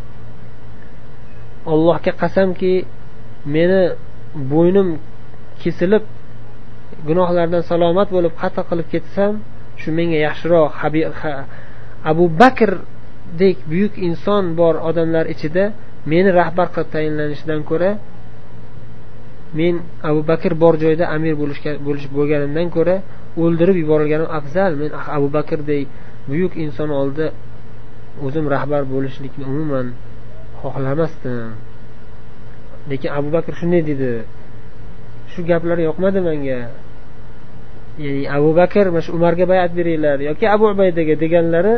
allohga 1.73 2.12
qasamki 2.23 2.73
meni 3.57 3.80
bo'ynim 4.52 4.88
kesilib 5.62 6.04
gunohlardan 7.09 7.62
salomat 7.71 8.09
bo'lib 8.16 8.35
xato 8.42 8.62
qilib 8.71 8.88
ketsam 8.95 9.33
shu 9.80 9.88
menga 9.99 10.18
yaxshiroq 10.26 10.73
abu 12.11 12.25
bakrdek 12.40 13.57
buyuk 13.71 13.95
inson 14.09 14.45
bor 14.61 14.75
odamlar 14.88 15.25
ichida 15.35 15.64
meni 16.11 16.30
rahbar 16.40 16.66
qilib 16.75 16.90
tayinlanishidan 16.95 17.61
ko'ra 17.71 17.90
men 19.59 19.75
abu 20.11 20.21
bakr 20.30 20.52
bor 20.62 20.75
joyda 20.85 21.04
amir 21.16 21.35
bo'lishga 21.40 21.73
bo'lish 21.87 22.07
bo'lganimdan 22.16 22.68
ko'ra 22.76 22.97
o'ldirib 23.42 23.76
yuborilganim 23.83 24.28
afzal. 24.38 24.73
Men 24.80 24.90
abu 25.16 25.28
bakrdek 25.37 25.87
buyuk 26.30 26.52
inson 26.64 26.90
oldida 27.00 27.26
o'zim 28.26 28.45
rahbar 28.54 28.83
bo'lishlikni 28.92 29.45
umuman 29.52 29.87
xohlamasdim. 30.61 31.49
Lekin 32.90 33.11
abu 33.18 33.28
bakr 33.37 33.52
shunday 33.61 33.83
dedi. 33.90 34.12
Shu 35.33 35.40
gaplar 35.50 35.78
yoqmadi 35.88 36.21
menga. 36.28 36.61
Ya'ni 38.04 38.25
abu 38.37 38.50
bakr 38.61 38.85
mana 38.92 39.02
shu 39.07 39.12
umarga 39.18 39.45
bayat 39.52 39.71
beringlar 39.78 40.18
yoki 40.28 40.45
abu 40.54 40.64
ubaydaga 40.73 41.14
deganlari 41.23 41.75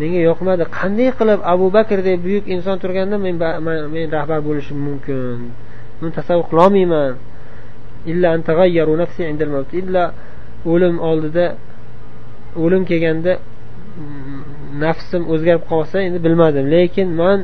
menga 0.00 0.20
yoqmadi. 0.30 0.62
Qanday 0.78 1.10
qilib 1.18 1.40
abu 1.52 1.66
bakrdek 1.76 2.18
buyuk 2.24 2.44
inson 2.54 2.76
turganda 2.82 3.16
men 3.24 3.34
men 3.94 4.06
rahbar 4.16 4.40
bo'lishim 4.48 4.78
mumkin? 4.88 5.38
Buni 5.98 6.12
tasavvur 6.18 6.46
qilolmayman. 6.50 7.14
Illa 8.10 8.28
o'lim 10.72 10.96
oldida 11.10 11.46
o'lim 12.64 12.82
kelganda 12.90 13.32
nafsim 14.84 15.22
o'zgarib 15.32 15.64
qolsa 15.70 15.96
endi 16.06 16.18
bilmadim. 16.26 16.64
Lekin 16.74 17.08
man 17.20 17.38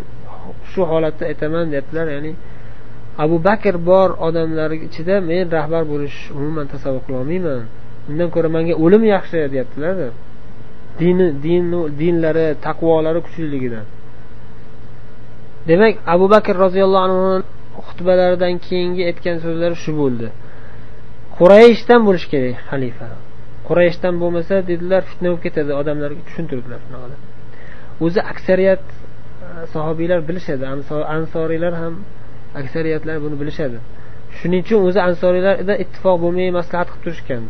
shu 0.71 0.83
holatda 0.91 1.25
aytaman 1.31 1.65
deyaptilar 1.73 2.07
ya'ni 2.15 2.33
abu 3.19 3.37
bakr 3.49 3.75
bor 3.91 4.11
odamlar 4.27 4.71
ichida 4.87 5.17
men 5.31 5.45
rahbar 5.57 5.83
bo'lish 5.93 6.19
umuman 6.39 6.67
tasavvur 6.75 7.03
qilolmayman. 7.07 7.63
Undan 8.11 8.29
ko'ra 8.35 8.49
manga 8.57 8.75
o'lim 8.85 9.03
yaxshi 9.15 9.39
deyaptilarda. 9.53 10.09
Dini 11.01 11.27
din 11.45 11.65
dinlari 12.01 12.47
taqvolari 12.67 13.21
kuchliligidan 13.27 13.87
demak 15.69 15.95
abu 16.15 16.27
bakr 16.35 16.55
roziyallohu 16.65 17.05
anhu 17.09 17.23
xutbalaridan 17.89 18.55
keyingi 18.67 19.03
aytgan 19.11 19.37
so'zlari 19.45 19.77
shu 19.85 19.93
bo'ldi. 20.01 20.29
Qurayishdan 21.39 22.01
bo'lishi 22.07 22.29
kerak 22.35 22.57
xalifa. 22.71 23.09
Qurayishdan 23.69 24.15
bo'lmasa 24.23 24.55
dedilar 24.71 25.03
fitna 25.11 25.29
bo'lib 25.31 25.43
ketadi 25.47 25.73
odamlarga 25.81 26.23
tushuntirdilar 26.29 26.81
shunaqa 26.87 27.17
o'zi 28.05 28.21
aksariyat 28.33 28.85
e, 28.91 29.67
sahobiylar 29.75 30.21
bilishadi 30.29 30.65
ansoriylar 31.17 31.75
ham 31.83 31.95
aksariyatlar 32.61 33.17
buni 33.25 33.37
bilishadi. 33.41 33.79
Shuning 34.39 34.63
uchun 34.67 34.81
o'zi 34.89 35.01
ansoriylarda 35.09 35.75
ittifoq 35.85 36.17
bo'lmay 36.25 36.49
maslahat 36.59 36.89
qilib 36.93 37.03
turishgan. 37.05 37.43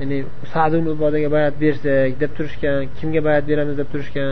Ya'ni 0.00 0.18
sad 0.52 0.72
ubodaga 0.94 1.28
bayat 1.36 1.54
bersak 1.62 2.12
deb 2.22 2.30
turishgan 2.36 2.78
kimga 2.98 3.20
bayat 3.28 3.44
beramiz 3.50 3.74
deb 3.80 3.88
turishgan 3.92 4.28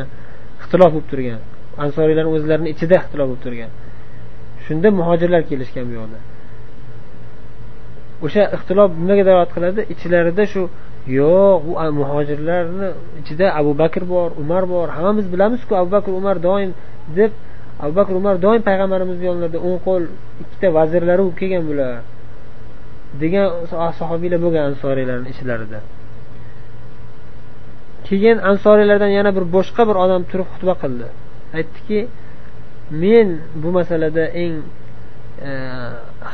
ixtilof 0.61 0.91
bo'lib 0.95 1.09
turgan. 1.13 1.41
Ansoriylarni 1.85 2.31
o'zlarini 2.37 2.69
ichida 2.75 2.95
ixtilof 3.03 3.27
bo'lib 3.31 3.43
turgan. 3.47 3.71
Shunda 4.65 4.89
muhojirlar 5.01 5.43
kelishgan 5.51 5.85
bu 5.91 5.95
yoqda. 6.01 6.19
O'sha 8.27 8.43
ixtilof 8.57 8.91
nimaga 9.03 9.25
da'vat 9.31 9.51
qiladi? 9.57 9.81
Ichlarida 9.95 10.45
shu 10.53 10.63
yo'q 11.21 11.61
bu 11.67 11.73
muhojirlarni 12.01 12.89
ichida 13.21 13.47
abu 13.61 13.73
bakr 13.83 14.03
bor 14.13 14.29
umar 14.43 14.63
bor 14.73 14.87
hammamiz 14.97 15.27
bilamizku 15.33 15.73
abu 15.81 15.91
bakr 15.97 16.11
umar 16.21 16.37
doim 16.49 16.71
deb 17.19 17.31
abu 17.83 17.93
bakr 17.99 18.13
umar 18.21 18.37
doim 18.47 18.63
payg'ambarimizni 18.69 19.25
yonlarida 19.31 19.59
o'ng 19.69 19.81
qo'l 19.87 20.03
ikkita 20.43 20.69
vazirlari 20.79 21.23
bo'lib 21.25 21.37
kelgan 21.41 21.65
bular 21.71 21.95
degan 23.23 23.49
sahobiylar 24.01 24.41
bo'lgan 24.45 24.65
ansoriylarni 24.71 25.29
ichlarida. 25.35 25.79
Keyin 28.09 28.39
ansoriylardan 28.51 29.11
yana 29.19 29.31
bir 29.37 29.45
boshqa 29.57 29.83
bir 29.89 29.97
odam 30.05 30.23
turib 30.31 30.49
xutba 30.53 30.75
qildi. 30.83 31.07
Aytdiki 31.59 32.01
men 33.03 33.29
bu 33.63 33.69
masalada 33.79 34.25
eng 34.43 34.55
e, 35.49 35.51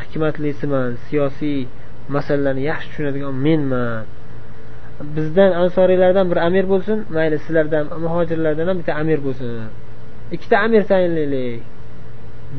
hikmatlisiman 0.01 0.91
siyosiy 1.07 1.61
masalalarni 2.17 2.63
yaxshi 2.71 2.89
tushunadigan 2.91 3.35
menman. 3.47 4.05
Bizdan 5.17 5.51
ansoriylardan 5.63 6.27
bir 6.33 6.39
amir 6.49 6.65
bo'lsin 6.73 6.99
mayli 7.17 7.37
sizlardan 7.45 7.85
muhojirlardan 8.05 8.67
ham 8.71 8.77
bitta 8.81 8.93
amir 9.03 9.19
bo'lsin. 9.27 9.49
Ikkita 10.35 10.57
amir 10.67 10.83
tayinlaylik 10.91 11.63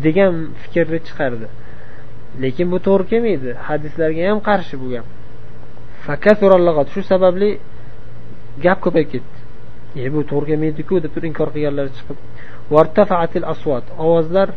degan 0.05 0.33
fikrni 0.61 0.99
chiqardi. 1.07 1.47
Lekin 2.43 2.67
bu 2.73 2.77
to'g'ri 2.87 3.05
kelmaydi. 3.11 3.49
Hadislarga 3.67 4.21
ham 4.29 4.39
qarshi 4.49 4.75
bu 4.81 4.87
gap. 4.93 5.07
Shu 6.93 7.01
sababli 7.11 7.49
gap 8.65 8.79
ko'payib 8.85 9.09
ketdi. 9.13 9.35
E 10.05 10.07
bu 10.13 10.21
to'g'ri 10.31 10.45
kelmaydiku 10.51 10.95
deb 11.03 11.11
turib 11.15 11.27
inkor 11.31 11.49
qilganlar 11.55 11.87
chiqib 11.97 12.17
ovozlar 14.05 14.49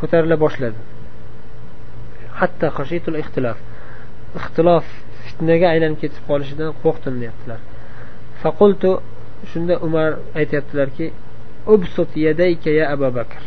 ko'tarila 0.00 0.36
boshladi. 0.44 0.80
Hatto 2.38 2.66
ixtilof 3.22 3.58
ixtilof 4.40 4.86
fitnaga 5.26 5.66
aylanib 5.74 5.98
ketib 6.02 6.22
qolishidan 6.30 6.70
qo'rqdim 6.82 7.14
deyaptilar. 7.22 7.60
Faqultu 8.42 8.90
shunda 9.50 9.74
umar 9.86 10.10
aytyaptilarki 10.40 11.06
ubsut 11.74 12.10
yadayka 12.26 12.70
ya 12.78 12.84
abu 12.94 13.08
bakr 13.18 13.42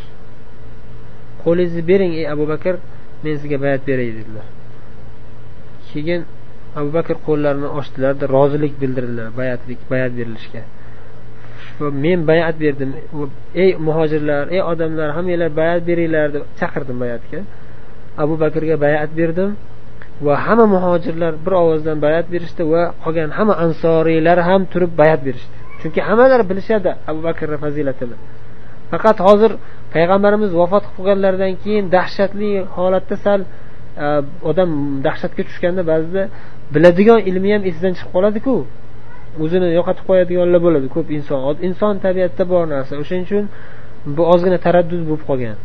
qo'lingizni 1.44 1.82
bering 1.90 2.14
ey 2.20 2.26
abu 2.34 2.46
bakr 2.52 2.76
men 3.24 3.34
sizga 3.42 3.58
bayat 3.66 3.82
beray 3.90 4.10
dedilar 4.18 4.48
keyin 5.90 6.22
abu 6.80 6.90
bakr 6.98 7.16
qo'llarini 7.28 7.70
ochdilarda 7.80 8.26
rozilik 8.36 8.74
bildirdilar 8.82 9.28
bayatlik 9.40 9.80
bayat 9.92 10.12
berilishga 10.20 10.62
men 12.04 12.20
bayat 12.32 12.56
berdim 12.64 12.92
ey 13.64 13.70
muhojirlar 13.88 14.44
ey 14.56 14.62
odamlar 14.72 15.10
hammanglar 15.18 15.52
bayat 15.62 15.82
beringlar 15.90 16.28
deb 16.36 16.44
chaqirdim 16.60 16.98
bayatga 17.04 17.40
abu 18.24 18.34
bakrga 18.44 18.76
bayat 18.86 19.12
berdim 19.20 19.50
va 20.26 20.36
hamma 20.46 20.66
muhojirlar 20.76 21.34
bir 21.46 21.54
ovozdan 21.64 21.98
bayat 22.06 22.26
berishdi 22.34 22.64
va 22.74 22.84
qolgan 23.04 23.30
hamma 23.38 23.56
ansoriylar 23.66 24.38
ham 24.50 24.62
turib 24.74 24.92
bayat 25.02 25.22
berishdi 25.28 25.61
chunki 25.82 26.00
hammalari 26.08 26.44
bilishadi 26.52 26.92
abu 27.10 27.20
bakrni 27.28 27.58
fazilatini. 27.64 28.16
Faqat 28.92 29.18
hozir 29.28 29.52
payg'ambarimiz 29.94 30.52
vafot 30.62 30.84
qilib 30.86 30.96
qolganlaridan 30.98 31.54
keyin 31.64 31.86
dahshatli 31.96 32.52
holatda 32.76 33.16
sal 33.26 33.42
e, 33.44 33.48
odam 34.50 34.70
dahshatga 35.06 35.44
tushganda 35.50 35.82
ba'zida 35.92 36.24
biladigan 36.74 37.20
ilmi 37.30 37.50
ham 37.54 37.62
esidan 37.70 37.94
chiqib 37.98 38.12
qoladiku. 38.16 38.56
O'zini 39.44 39.68
yo'qotib 39.78 40.06
qo'yadiganlar 40.10 40.60
bo'ladi. 40.68 40.88
Ko'p 40.96 41.08
inson 41.18 41.40
inson 41.68 41.94
tabiatida 42.06 42.44
bor 42.54 42.64
narsa. 42.74 42.94
O'shaning 43.02 43.26
uchun 43.28 43.46
bu 44.16 44.24
ozgina 44.34 44.58
taraddud 44.66 45.04
bo'lib 45.10 45.24
qolgan. 45.30 45.58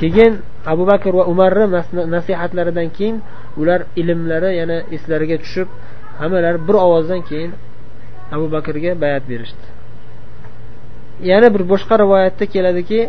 Keyin 0.00 0.32
abu 0.72 0.84
bakr 0.90 1.12
va 1.18 1.24
umarni 1.32 1.66
nasihatlaridan 2.16 2.88
keyin 2.96 3.16
ular 3.60 3.80
ilmlari 4.00 4.50
yana 4.60 4.76
eslariga 4.96 5.36
tushib 5.44 5.68
hammalari 6.20 6.58
bir 6.68 6.76
ovozdan 6.86 7.20
keyin 7.30 7.50
abu 8.34 8.46
bakrga 8.54 8.92
bayat 9.02 9.24
berishdi. 9.30 9.66
Yana 11.30 11.48
bir 11.54 11.62
boshqa 11.72 11.94
rivoyatda 12.02 12.44
keladiki 12.54 13.00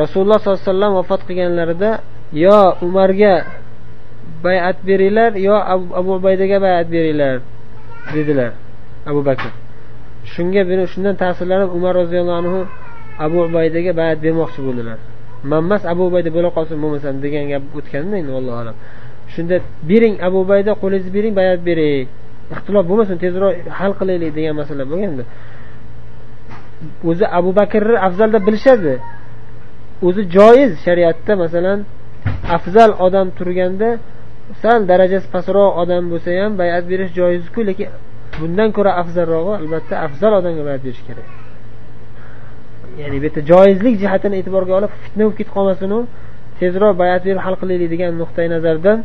rasululloh 0.00 0.38
sollallohu 0.38 0.60
alayhi 0.60 0.70
vasallam 0.70 0.92
vafot 0.98 1.20
qilganlarida 1.28 1.90
yo 2.44 2.58
umarga 2.86 3.34
bayat 4.46 4.76
beringlar 4.88 5.32
yo 5.48 5.56
abu 5.98 6.10
ubaydaga 6.18 6.56
bayat 6.66 6.86
beringlar 6.94 7.34
dedilar 8.14 8.52
abu 9.10 9.20
bakr. 9.28 9.50
Shunga 10.32 10.62
shundan 10.92 11.14
ta'sirlanib 11.22 11.70
umar 11.78 11.92
roziyallohu 12.02 12.38
anhu 12.42 12.60
abu 13.18 13.36
ubaydaga 13.48 13.92
bayat 14.00 14.18
bermoqchi 14.24 14.60
bo'ldilar. 14.66 14.98
Man 15.50 15.60
emas 15.66 15.82
abu 15.92 16.02
ubayda 16.08 16.30
bo'la 16.36 16.50
qolsin 16.56 16.76
bo'lmasam 16.82 17.14
degan 17.24 17.44
gap 17.52 17.62
o'tganda 17.78 18.16
endi 18.20 18.32
allohu 18.40 18.58
alam. 18.62 18.76
Shunda 19.34 19.56
bering 19.90 20.14
abu 20.26 20.36
ubayda 20.44 20.72
qo'lingizni 20.82 21.12
bering 21.16 21.34
bayat 21.40 21.60
bering. 21.68 22.06
Ixtilof 22.54 22.84
bo'lmasin 22.90 23.16
tezroq 23.24 23.52
hal 23.78 23.92
qilaylik 24.00 24.30
degan 24.38 24.54
masala 24.60 24.84
bo'lganda. 24.90 25.24
O'zi 27.10 27.24
abu 27.38 27.50
bakrni 27.60 27.96
afzal 28.08 28.28
deb 28.36 28.42
bilishadi. 28.48 28.94
O'zi 30.06 30.22
joiz 30.36 30.72
shariatda 30.86 31.32
masalan 31.44 31.78
afzal 32.56 32.90
odam 33.06 33.26
turganda 33.38 33.90
sal 34.62 34.80
darajasi 34.90 35.28
pastroq 35.34 35.70
odam 35.82 36.04
bo'lsa 36.12 36.30
ham 36.40 36.52
bayat 36.62 36.84
berish 36.90 37.12
joizku 37.18 37.60
lekin 37.68 37.88
bundan 38.40 38.68
ko'ra 38.76 38.92
afzalrog'i 39.02 39.52
albatta 39.60 39.94
afzal 40.06 40.32
odamga 40.40 40.62
bayat 40.68 40.82
berish 40.86 41.02
kerak. 41.08 41.28
Ya'ni 43.00 43.16
bu 43.20 43.24
yerda 43.26 43.40
joizlik 43.52 43.94
jihatini 44.02 44.34
e'tiborga 44.40 44.72
olib 44.78 44.92
fitna 45.02 45.22
bo'lib 45.24 45.36
ketib 45.38 45.52
qolmasinu 45.56 45.98
tezroq 46.60 46.94
bayat 47.02 47.22
berib 47.26 47.42
hal 47.46 47.54
qilaylik 47.60 47.88
degan 47.94 48.10
nuqtai 48.22 48.46
nazardan 48.54 48.98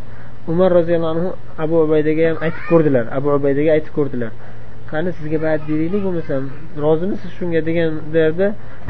umar 0.47 0.69
roziyallohu 0.79 1.11
anhu 1.15 1.29
abu 1.57 1.75
ubaydaga 1.85 2.23
ham 2.29 2.37
aytib 2.45 2.63
ko'rdilar. 2.71 3.05
Abu 3.17 3.27
ubaydaga 3.37 3.71
aytib 3.77 3.93
ko'rdilar. 3.97 4.31
Qani 4.91 5.09
sizga 5.17 5.37
bayat 5.45 5.61
beraylik 5.69 6.01
bo'lmasam? 6.05 6.43
Rozimisiz 6.85 7.31
shunga 7.37 7.61
deganlarda 7.67 8.47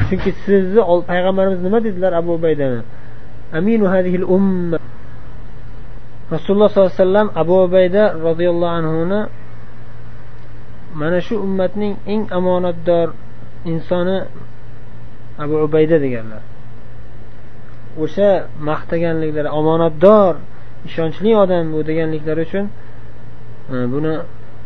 chunki 0.08 0.30
sizni 0.44 0.82
payg'ambarimiz 1.10 1.60
nima 1.66 1.78
dedilar 1.86 2.12
abu 2.20 2.30
ubaydani? 2.38 2.80
Aminu 3.58 3.86
hadihil 3.94 4.26
umma. 4.36 4.78
Rasululloh 6.34 6.68
sollallohu 6.70 6.94
alayhi 6.94 7.04
vasallam 7.04 7.28
abu 7.42 7.54
ubayda 7.66 8.02
roziyallohu 8.26 8.76
anhuni 8.78 9.20
mana 11.00 11.18
shu 11.26 11.34
ummatning 11.46 11.94
eng 12.12 12.22
omonatdor 12.38 13.08
insoni 13.72 14.18
abu 15.44 15.54
ubayda 15.66 15.96
deganlar. 16.04 16.42
O'sha 18.02 18.30
maqtaganliklari 18.68 19.50
omonatdor 19.60 20.34
ishonchli 20.88 21.30
odam 21.42 21.64
bu 21.74 21.80
deganliklari 21.90 22.40
uchun 22.48 22.64
e, 23.72 23.76
buni 23.94 24.12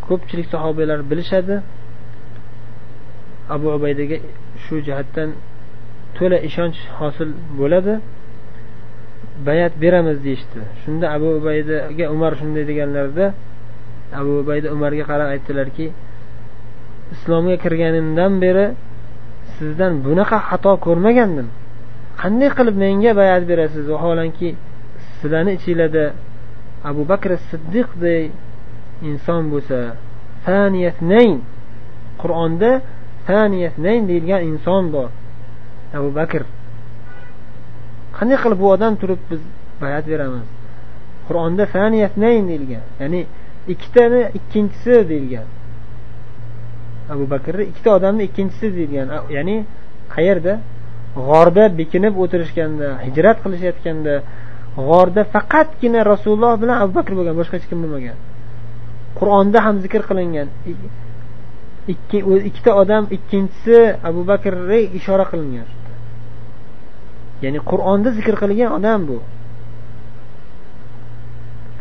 ko'pchilik 0.06 0.46
sahobiylar 0.54 0.98
bilishadi. 1.10 1.56
Abu 3.54 3.66
ubaydaga 3.76 4.16
shu 4.64 4.74
jihatdan 4.86 5.28
to'la 6.16 6.38
ishonch 6.48 6.78
hosil 6.98 7.30
bo'ladi. 7.60 7.94
Bayat 9.48 9.72
beramiz 9.82 10.18
deyishdi. 10.26 10.60
Shunda 10.82 11.06
abu 11.16 11.28
ubaydaga 11.38 12.04
umar 12.14 12.32
shunday 12.40 12.64
deganlarida 12.70 13.26
abu 14.20 14.32
ubayda 14.42 14.68
umarga 14.76 15.04
qarab 15.10 15.28
aytdilarki 15.34 15.86
islomga 17.14 17.56
kirganimdan 17.64 18.32
beri 18.44 18.66
sizdan 19.56 19.92
bunaqa 20.06 20.38
xato 20.48 20.72
ko'rmagandim. 20.86 21.48
Qanday 22.20 22.50
qilib 22.58 22.76
menga 22.84 23.12
bayat 23.20 23.42
berasiz? 23.50 23.84
Vaholanki 23.94 24.48
sizlarni 25.20 25.52
ichinglarda 25.58 26.04
abu 26.90 27.02
bakr 27.12 27.30
siddiqday 27.50 28.22
inson 29.10 29.42
bo'lsa 29.52 29.78
faniyatnayn 30.46 31.36
qur'onda 32.22 32.70
faniyatnayn 33.26 34.02
deyilgan 34.10 34.42
inson 34.50 34.84
bor 34.94 35.08
abu 35.98 36.10
bakr. 36.20 36.42
Qanday 38.16 38.38
qilib 38.42 38.58
bu 38.64 38.68
odam 38.74 38.94
turib 39.00 39.20
biz 39.30 39.40
bayat 39.82 40.04
beramiz? 40.12 40.46
Qur'onda 41.26 41.64
faniyatnayn 41.74 42.44
deyilgan 42.50 42.84
ya'ni 43.00 43.20
ikkitani 43.72 44.22
ikkinchisi 44.38 44.94
deyilgan. 45.10 45.48
Abu 47.14 47.24
bakrni 47.30 47.64
ikkita 47.70 47.90
odamni 47.98 48.22
ikkinchisi 48.28 48.66
deyilgan 48.76 49.08
ya'ni 49.36 49.56
qayerda? 50.14 50.54
G'orda 51.28 51.64
bekinib 51.80 52.14
o'tirishganda 52.22 52.88
hijrat 53.06 53.38
qilishayotganda 53.44 54.14
g'orda 54.76 55.24
faqatgina 55.34 56.00
rasululloh 56.12 56.54
bilan 56.62 56.76
abu 56.84 56.92
bakr 56.98 57.12
bo'lgan 57.18 57.36
boshqa 57.40 57.54
hech 57.58 57.68
kim 57.70 57.78
bo'lmagan. 57.84 58.16
Qur'onda 59.18 59.58
ham 59.66 59.76
zikr 59.84 60.02
qilingan. 60.08 60.48
Ikki 61.92 62.18
ikkita 62.48 62.72
odam 62.82 63.04
ikkinchisi 63.16 63.78
abu 64.08 64.20
bakrga 64.30 64.78
ishora 64.98 65.24
qilingan. 65.30 65.68
Ya'ni 67.44 67.60
qur'onda 67.70 68.10
zikr 68.18 68.34
qilingan 68.42 68.70
odam 68.78 69.00
bu. 69.08 69.18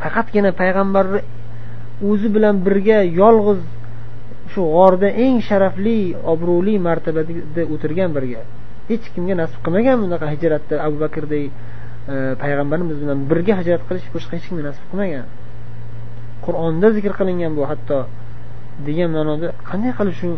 Faqatgina 0.02 0.52
payg'ambarni 0.62 1.22
o'zi 2.10 2.28
bilan 2.36 2.56
birga 2.66 3.00
yolg'iz 3.22 3.62
shu 4.52 4.62
g'orda 4.76 5.10
eng 5.26 5.38
sharafli 5.48 6.00
obro'li 6.34 6.76
martabada 6.88 7.64
o'tirgan 7.74 8.10
birga. 8.18 8.42
Hech 8.90 9.06
kimga 9.14 9.36
nasib 9.42 9.60
qilmagan 9.66 9.98
bunaqa 10.04 10.26
hijratda 10.34 10.76
abu 10.86 10.98
bakrdek 11.04 11.52
E, 12.12 12.36
payg'ambarimiz 12.42 12.98
bilan 13.02 13.20
birga 13.32 13.54
hijrat 13.60 13.82
qilish 13.88 14.08
boshqa 14.16 14.34
hech 14.36 14.46
kimga 14.50 14.64
nasib 14.70 14.86
qilmagan. 14.92 15.26
Qur'onda 16.46 16.88
zikr 16.96 17.12
qilingan 17.20 17.52
bu 17.58 17.64
hatto 17.72 18.00
degan 18.88 19.10
ma'noda 19.16 19.48
qanday 19.70 19.92
qilib 20.00 20.16
shu 20.22 20.30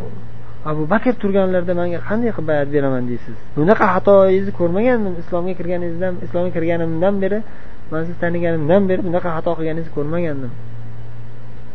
abu 0.72 0.84
bakr 0.94 1.14
turganlarda 1.22 1.74
manga 1.82 2.00
qanday 2.10 2.32
qilib 2.36 2.48
bayat 2.52 2.68
beraman 2.76 3.04
deysiz? 3.12 3.36
Bunaqa 3.58 3.86
xatoyingizni 3.96 4.54
ko'rmagandim 4.60 5.14
islomga 5.22 5.54
kirganingizdan 5.60 6.14
islomga 6.26 6.52
kirganimdan 6.58 7.16
beri 7.24 7.40
man 7.92 8.02
sizni 8.06 8.20
taniganimdan 8.24 8.82
beri 8.90 9.02
bunaqa 9.08 9.30
xato 9.36 9.52
qilganingizni 9.58 9.94
ko'rmagandim 9.98 10.52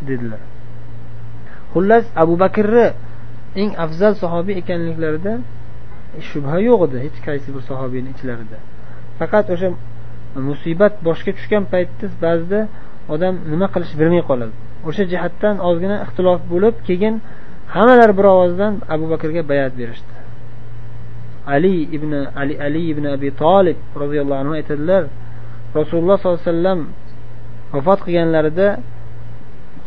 dedilar. 0.08 0.40
Xullas 1.72 2.04
abu 2.22 2.34
bakrni 2.44 2.86
eng 3.62 3.70
afzal 3.84 4.12
sahobiy 4.22 4.54
ekanliklarida 4.62 5.32
shubha 6.30 6.56
yo'q 6.68 6.80
edi 6.86 6.96
hech 7.04 7.18
qaysi 7.26 7.48
bir 7.54 7.62
sahobiyni 7.70 8.10
ichlarida. 8.14 8.58
Faqat 9.20 9.46
o'sha 9.54 9.68
musibat 10.48 10.94
boshga 11.06 11.32
tushgan 11.38 11.64
paytda 11.72 12.06
ba'zida 12.24 12.60
odam 13.14 13.34
nima 13.52 13.66
qilishni 13.74 13.96
bilmay 14.00 14.22
qoladi. 14.30 14.54
O'sha 14.88 15.04
jihatdan 15.12 15.56
ozgina 15.68 15.96
ixtilof 16.04 16.40
bo'lib 16.52 16.74
keyin 16.88 17.14
hammalari 17.74 18.14
bir 18.18 18.26
ovozdan 18.34 18.72
abu 18.94 19.04
bakrga 19.12 19.42
bayat 19.50 19.72
berishdi. 19.80 20.14
Ali 21.54 21.76
ibn 21.96 22.12
ali 22.40 22.54
ali 22.66 22.82
ibn 22.92 23.04
abi 23.14 23.28
tolib 23.42 23.78
roziyallohu 24.02 24.40
anhu 24.42 24.52
aytadilar 24.60 25.02
rasululloh 25.78 26.16
sollallohu 26.18 26.40
alayhi 26.42 26.52
vasallam 26.54 26.80
vafot 27.74 28.00
qilganlarida 28.06 28.68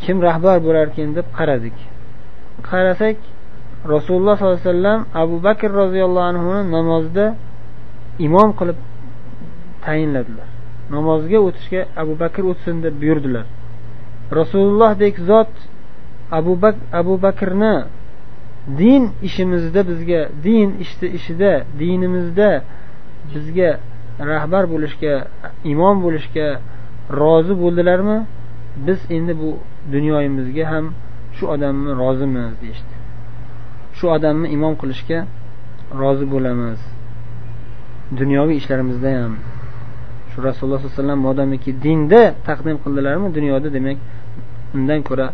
kim 0.02 0.16
rahbar 0.28 0.56
bo'larkan 0.66 1.08
deb 1.18 1.26
qaradik. 1.38 1.76
Qarasak 2.70 3.16
rasululloh 3.94 4.34
sollallohu 4.36 4.60
alayhi 4.60 4.70
vasallam 4.72 5.00
abu 5.22 5.36
bakr 5.46 5.70
roziyallohu 5.82 6.26
anhuni 6.32 6.62
namozda 6.76 7.26
imom 8.26 8.50
qilib 8.58 8.78
tayinladilar. 9.86 10.48
Namozga 10.94 11.38
o'tishga 11.48 11.80
abu 12.02 12.14
bakr 12.22 12.42
o'tsin 12.52 12.82
deb 12.84 12.94
buyurdilar. 13.02 13.46
Rasulullohdek 14.38 15.14
zot 15.30 15.52
abu, 16.38 16.62
bak 16.62 16.76
abu 16.92 17.14
bakrni 17.22 17.74
din 18.78 19.02
ishimizda 19.22 19.80
bizga 19.88 20.20
din 20.44 20.68
ishda 20.84 21.06
ishida 21.06 21.52
dinimizda 21.78 22.50
bizga 23.34 23.70
rahbar 24.30 24.64
bo'lishga 24.72 25.12
imom 25.72 25.96
bo'lishga 26.04 26.46
rozi 27.20 27.54
bo'ldilarmi? 27.62 28.18
Biz 28.86 29.00
endi 29.16 29.32
bu 29.40 29.50
dunyoyimizga 29.92 30.64
ham 30.72 30.84
shu 31.36 31.44
odamni 31.54 31.90
rozimiz 32.02 32.52
deyishdi. 32.62 32.94
Shu 33.96 34.06
odamni 34.16 34.48
imom 34.56 34.74
qilishga 34.80 35.18
rozi 36.00 36.26
bo'lamiz. 36.32 36.80
Dunyoviy 38.20 38.56
ishlarimizda 38.60 39.10
ham. 39.18 39.34
Shu 40.34 40.42
rasululloh 40.42 40.78
sollallohu 40.78 40.90
alayhi 40.90 40.98
vasallam 40.98 41.20
modomiki 41.28 41.70
dinda 41.84 42.22
taqdim 42.48 42.76
qildilarmi? 42.84 43.28
Dunyoda 43.36 43.68
demak 43.76 43.98
undan 44.74 45.00
ko'ra 45.08 45.26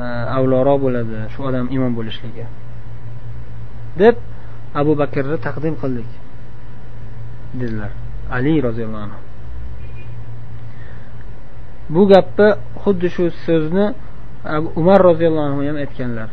e, 0.00 0.02
avloroq 0.38 0.78
bo'ladi 0.84 1.16
shu 1.32 1.40
odam 1.48 1.66
imom 1.76 1.92
bo'lishligi 1.98 2.44
deb 4.02 4.16
abu 4.80 4.92
bakrni 5.02 5.38
taqdim 5.46 5.74
qildik 5.82 6.08
dedilar. 7.60 7.90
Ali 8.36 8.54
roziyallohu 8.68 9.04
anhu. 9.06 9.20
Bu 11.94 12.02
gapni 12.12 12.48
xuddi 12.82 13.08
shu 13.14 13.24
so'zni 13.46 13.86
umar 14.80 14.98
roziyallohu 15.10 15.46
anhu 15.48 15.60
ham 15.68 15.76
aytganlar. 15.84 16.28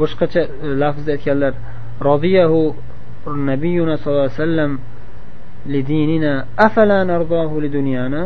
Boshqacha 0.00 0.42
e, 0.44 0.68
lafzda 0.82 1.10
aytganlar. 1.16 1.52
Roziyahu 2.08 2.60
nabiyuna 3.50 3.94
sallallohu 3.96 4.28
alayhi 4.28 4.40
vasallam 4.40 4.72
lidinina 5.66 6.46
afala 6.66 7.04
nardahu 7.04 7.60
lidunyana 7.64 8.22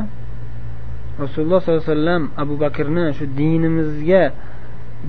rasululloh 1.23 1.61
sollallohu 1.63 1.83
alayhi 1.83 1.95
vasallam 1.95 2.23
abu 2.43 2.55
bakrni 2.65 3.07
shu 3.19 3.25
dinimizga 3.41 4.23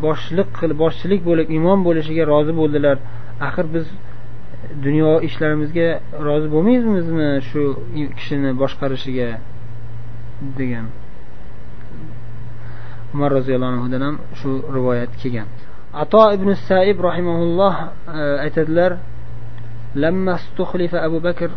boshliq 0.06 0.50
qilib 0.60 0.78
boshchilik 0.84 1.22
bo'lib 1.30 1.48
imom 1.58 1.80
bo'lishiga 1.88 2.24
rozi 2.34 2.54
bo'ldilar. 2.60 2.98
Axir 3.48 3.66
biz 3.76 3.86
dunyo 4.86 5.12
ishlarimizga 5.28 5.88
rozi 6.28 6.48
bo'lmaymizmi 6.54 7.30
shu 7.50 7.62
kishini 8.18 8.52
boshqarishiga? 8.62 9.30
degan. 10.60 10.86
Umar 13.14 13.30
roziyallohu 13.38 13.72
anhudan 13.76 14.02
ham 14.08 14.16
shu 14.40 14.50
rivoyat 14.78 15.12
kelgan. 15.22 15.48
Ato 16.04 16.24
ibn 16.38 16.50
saib 16.68 16.98
rahimaulloh 17.08 17.76
e, 18.20 18.22
aytadilar 18.46 18.92
abu 21.08 21.18
bakr 21.28 21.50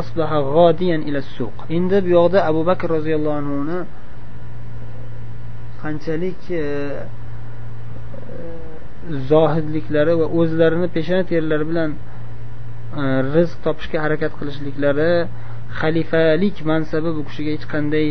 asbaha 0.00 0.38
g'odiyan 0.54 1.00
ila 1.08 1.20
suq 1.36 1.56
endi 1.76 1.96
bu 2.04 2.10
yoqda 2.18 2.38
abu 2.50 2.60
bakr 2.70 2.88
roziyallohu 2.96 3.36
anhuni 3.42 3.78
qanchalik 5.82 6.42
zohidliklari 9.30 10.12
va 10.20 10.26
o'zlarini 10.40 10.88
peshona 10.96 11.22
terlari 11.32 11.64
bilan 11.70 11.90
rizq 13.34 13.56
topishga 13.66 13.98
harakat 14.04 14.32
qilishliklari 14.38 15.10
xalifalik 15.80 16.56
mansabi 16.70 17.10
bu 17.16 17.22
kishiga 17.28 17.50
hech 17.56 17.66
qanday 17.74 18.08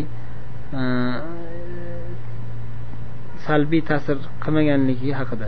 salbiy 3.45 3.81
ta'sir 3.89 4.17
qilmaganligi 4.43 5.11
haqida 5.19 5.47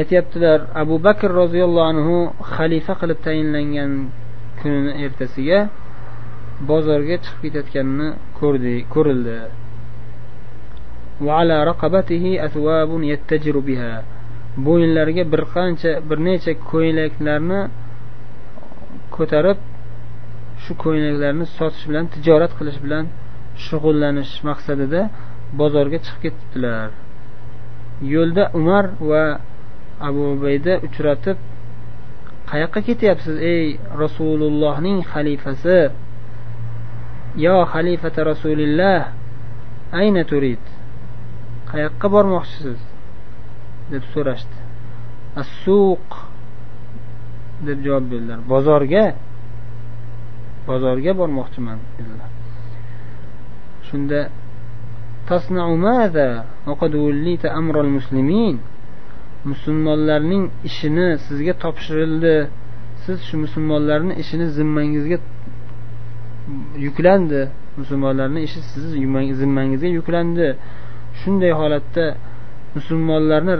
aytyaptilar 0.00 0.58
abu 0.82 0.96
bakr 1.06 1.30
roziyallohu 1.40 1.88
anhu 1.92 2.16
xalifa 2.54 2.94
qilib 3.00 3.18
tayinlangan 3.26 3.92
kunini 4.58 4.92
ertasiga 5.04 5.58
bozorga 6.70 7.16
chiqib 7.24 7.40
ketayotganini 7.44 8.08
ko'rdi 8.38 8.74
ko'rildi. 8.94 9.38
Bo'yinlariga 14.66 15.24
bir 15.32 15.42
qancha 15.54 15.90
bir 16.08 16.18
necha 16.28 16.52
ko'ylaklarni 16.70 17.60
ko'tarib 19.16 19.58
shu 20.62 20.72
ko'ylaklarni 20.84 21.46
sotish 21.56 21.84
bilan 21.90 22.04
tijorat 22.14 22.52
qilish 22.58 22.78
bilan 22.84 23.04
shug'ullanish 23.64 24.32
maqsadida 24.48 25.00
bozorga 25.60 25.98
chiqib 26.06 26.20
ketibdilar. 26.24 26.88
Yo'lda 28.14 28.44
umar 28.60 28.84
va 29.10 29.24
abu 30.00 30.32
ubayda 30.34 30.80
uchratib 30.86 31.36
qayoqqa 32.50 32.80
ketyapsiz 32.88 33.36
ey 33.54 33.78
rasulullohning 34.02 34.98
xalifasi? 35.12 35.80
Yo 37.36 37.56
xalifata 37.72 38.24
rasulillah 38.32 39.12
ayna 39.92 40.22
turid 40.24 40.62
qayoqqa 41.70 42.06
bormoqchisiz? 42.14 42.78
deb 43.90 44.02
so'rashdi. 44.12 44.56
Assuq 45.42 46.06
deb 47.66 47.78
javob 47.86 48.06
berdilar. 48.10 48.40
Bozorga 48.52 49.04
bozorga 50.68 51.12
bormoqchiman 51.20 51.78
dedilar. 51.98 52.30
Shunda 53.88 54.20
musulmonlarning 59.50 60.44
ishini 60.68 61.06
sizga 61.26 61.54
topshirildi. 61.64 62.34
Siz 63.04 63.18
shu 63.28 63.36
musulmonlarni 63.44 64.12
ishini 64.22 64.46
zimmangizga 64.56 65.18
yuklandi. 66.86 67.40
Musulmonlarni 67.80 68.40
ishi 68.46 68.60
sizni 68.70 69.34
zimmangizga 69.40 69.88
yuklandi. 69.98 70.46
Shunday 71.20 71.52
holatda 71.60 72.04
musulmonlarni 72.76 73.54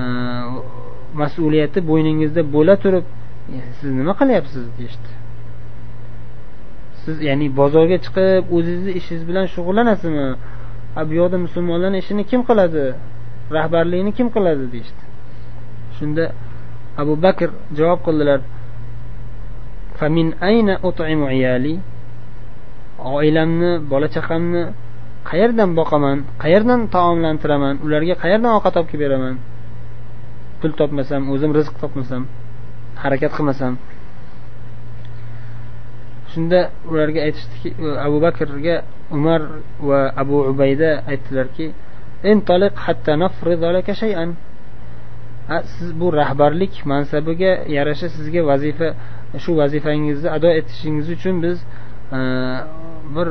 e, 0.00 0.02
mas'uliyati 1.20 1.78
bo'yningizda 1.90 2.42
bo'la 2.54 2.74
turib 2.82 3.06
e, 3.54 3.58
siz 3.78 3.90
nima 3.98 4.12
qilyapsiz? 4.20 4.64
deyishdi. 4.78 5.10
Siz 7.02 7.16
ya'ni 7.28 7.46
bozorga 7.60 7.98
chiqib 8.04 8.44
o'zizni 8.56 8.92
ishingiz 9.00 9.24
bilan 9.30 9.46
shug'ullanasizmi? 9.54 10.28
Bu 11.08 11.12
yoqda 11.20 11.38
musulmonlarni 11.46 11.98
ishini 12.04 12.22
kim 12.30 12.40
qiladi? 12.48 12.84
Rahbarlikni 13.50 14.12
kim 14.12 14.28
qiladi 14.34 14.64
deyishdi. 14.72 15.02
Shunda 15.98 16.24
abu 17.02 17.14
bakr 17.24 17.50
javob 17.78 18.00
qildilar 18.06 18.40
famin 19.98 20.28
ayna 20.40 20.74
ut'imu 20.88 21.26
iyali? 21.38 21.74
Oilamni 22.98 23.70
bola 23.90 24.08
chaqamni 24.16 24.62
qayerdan 25.30 25.70
boqaman 25.78 26.18
qayerdan 26.42 26.80
taomlantiraman 26.94 27.74
ularga 27.84 28.14
qayerdan 28.22 28.50
ovqat 28.58 28.74
olib 28.78 28.88
kelib 28.90 29.02
beraman 29.04 29.36
pul 30.60 30.72
topmasam 30.80 31.22
o'zim 31.34 31.50
rizq 31.58 31.74
topmasam 31.82 32.22
harakat 33.02 33.32
qilmasam. 33.36 33.72
Shunda 36.32 36.60
ularga 36.90 37.20
aytishdiki 37.26 37.68
abu 38.06 38.16
bakrga 38.26 38.76
umar 39.16 39.40
va 39.88 40.00
abu 40.22 40.36
ubayda 40.52 40.90
aytdilarki 41.10 41.66
siz 45.62 46.00
bu 46.00 46.12
rahbarlik 46.12 46.86
mansabiga 46.86 47.52
yarasha 47.68 48.08
sizga 48.08 48.46
vazifa 48.46 48.94
shu 49.38 49.56
vazifangizni 49.56 50.28
ado 50.36 50.48
etishingiz 50.60 51.10
uchun 51.16 51.42
biz 51.42 51.58
e, 52.12 52.18
bir 53.14 53.28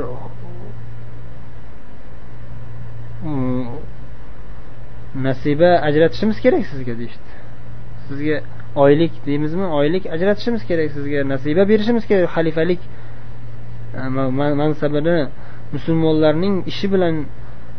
nasiba 5.25 5.69
ajratishimiz 5.87 6.37
kerak 6.41 6.65
sizga 6.65 6.93
deyishdi. 6.99 7.29
Sizga 8.07 8.37
oylik 8.75 9.13
deymizmi? 9.25 9.65
Oylik 9.65 10.05
ajratishimiz 10.15 10.65
kerak 10.69 10.91
sizga 10.91 11.29
nasiba 11.33 11.69
berishimiz 11.69 12.03
kerak. 12.07 12.29
Xalifalik 12.35 12.81
e, 13.97 14.01
mansabini 14.61 15.17
musulmonlarning 15.73 16.55
ishi 16.71 16.87
bilan 16.93 17.15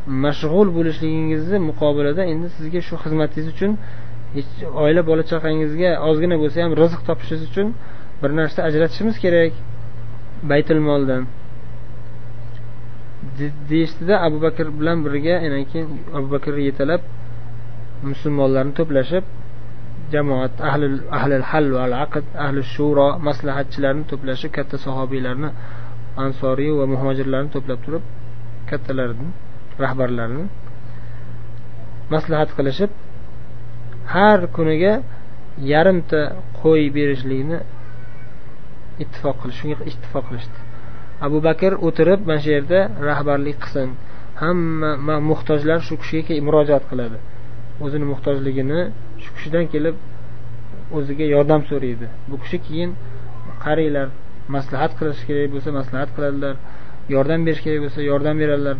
mashg'ul 0.06 0.68
bo'lishligingizni 0.76 1.58
muqobilida 1.68 2.22
endi 2.32 2.48
sizga 2.56 2.80
shu 2.88 2.94
xizmatingiz 3.02 3.46
uchun 3.54 3.72
hech 4.36 4.50
oila 4.84 5.02
bola 5.10 5.22
chaqangizga 5.30 5.90
ozgina 6.08 6.36
bo'lsa 6.42 6.56
ham 6.64 6.72
rizq 6.82 7.00
topishingiz 7.08 7.42
uchun 7.50 7.66
bir 8.22 8.30
narsa 8.40 8.58
ajratishimiz 8.68 9.16
kerak 9.24 9.52
baytul 10.50 10.80
moldan. 10.88 11.22
Deyishdida 13.70 14.14
abu 14.26 14.38
bakr 14.46 14.66
bilan 14.78 14.98
birga 15.06 15.34
keyin 15.72 15.88
abu 16.18 16.28
bakr 16.34 16.52
yetalab 16.68 17.02
musulmonlarni 18.10 18.72
to'plashib 18.78 19.24
jamoat 20.12 20.54
ahli 20.68 20.86
ahli 21.18 21.34
hal 21.50 21.66
va 21.76 21.84
aqd 22.06 22.24
ahli 22.44 22.60
shuro 22.74 23.08
maslahatchilarni 23.28 24.04
to'plashib 24.10 24.50
katta 24.56 24.76
sahobiylarni 24.86 25.48
ansoriy 26.24 26.72
va 26.78 26.84
muhojirlarni 26.94 27.50
to'plab 27.54 27.78
turib 27.86 28.04
kattalarni 28.70 29.28
rahbarlarni 29.84 30.44
maslahat 32.14 32.50
qilishib 32.56 32.90
har 34.14 34.40
kuniga 34.56 34.92
yarimta 35.72 36.20
qo'y 36.60 36.84
berishlikni 36.96 37.58
ittifoq 39.02 39.36
qilish 39.42 39.58
shunga 39.60 39.76
ittifoq 39.90 40.24
qilishdi. 40.28 40.58
Abu 41.26 41.38
bakr 41.46 41.72
o'tirib 41.86 42.20
mana 42.28 42.40
shu 42.44 42.50
yerda 42.56 42.78
rahbarlik 43.08 43.58
qilsin. 43.64 43.88
Hamma 44.42 45.16
muhtojlar 45.30 45.78
shu 45.86 45.94
kishiga 46.02 46.34
murojaat 46.46 46.84
qiladi. 46.90 47.18
O'zini 47.84 48.06
muhtojligini 48.12 48.80
shu 49.22 49.30
kishidan 49.36 49.64
kelib 49.72 49.96
o'ziga 50.96 51.26
yordam 51.34 51.60
so'raydi. 51.70 52.06
Bu 52.28 52.36
kishi 52.42 52.58
keyin 52.66 52.90
qaranglar 53.64 54.08
maslahat 54.56 54.92
qilish 54.98 55.22
kerak 55.28 55.48
bo'lsa 55.54 55.70
maslahat 55.80 56.10
qiladilar 56.16 56.54
yordam 57.14 57.40
berish 57.46 57.62
kerak 57.64 57.80
bo'lsa 57.84 58.00
yordam 58.10 58.36
beradilar. 58.42 58.76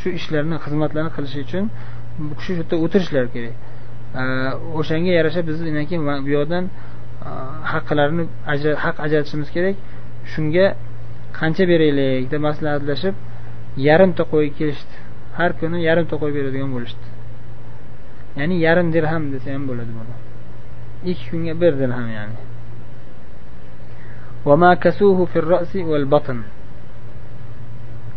Shu 0.00 0.08
ishlarni 0.18 0.56
xizmatlarni 0.64 1.10
qilish 1.16 1.36
uchun 1.44 1.64
bu 2.18 2.32
kishi 2.38 2.52
shu 2.54 2.60
yerda 2.60 2.76
o'tirishlari 2.84 3.28
kerak. 3.34 3.54
O'shanga 4.80 5.12
yarasha 5.18 5.40
biz 5.48 5.56
keyin 5.88 6.02
bu 6.26 6.30
yoqdan 6.38 6.64
e, 6.68 7.30
haqlarni 7.72 8.24
haq 8.84 8.96
ajratishimiz 9.06 9.48
kerak. 9.56 9.76
Shunga 10.32 10.66
qancha 11.38 11.64
beraylik 11.72 12.24
deb 12.32 12.40
maslahatlashib 12.48 13.14
yarimta 13.88 14.22
qo'y 14.32 14.48
kelishdi. 14.58 14.94
Har 15.38 15.50
kuni 15.60 15.78
yarimta 15.88 16.14
qo'y 16.22 16.32
beradigan 16.38 16.70
bo'lishdi. 16.76 17.06
Ya'ni 18.38 18.56
yarim 18.66 18.88
dirham 18.94 19.24
desa 19.32 19.48
ham 19.54 19.64
bo'ladi 19.70 19.92
buni 19.98 20.14
ikki 21.10 21.30
kunga 21.30 21.54
bir 21.60 21.72
dirham 21.80 22.08
ya'ni. 22.18 22.38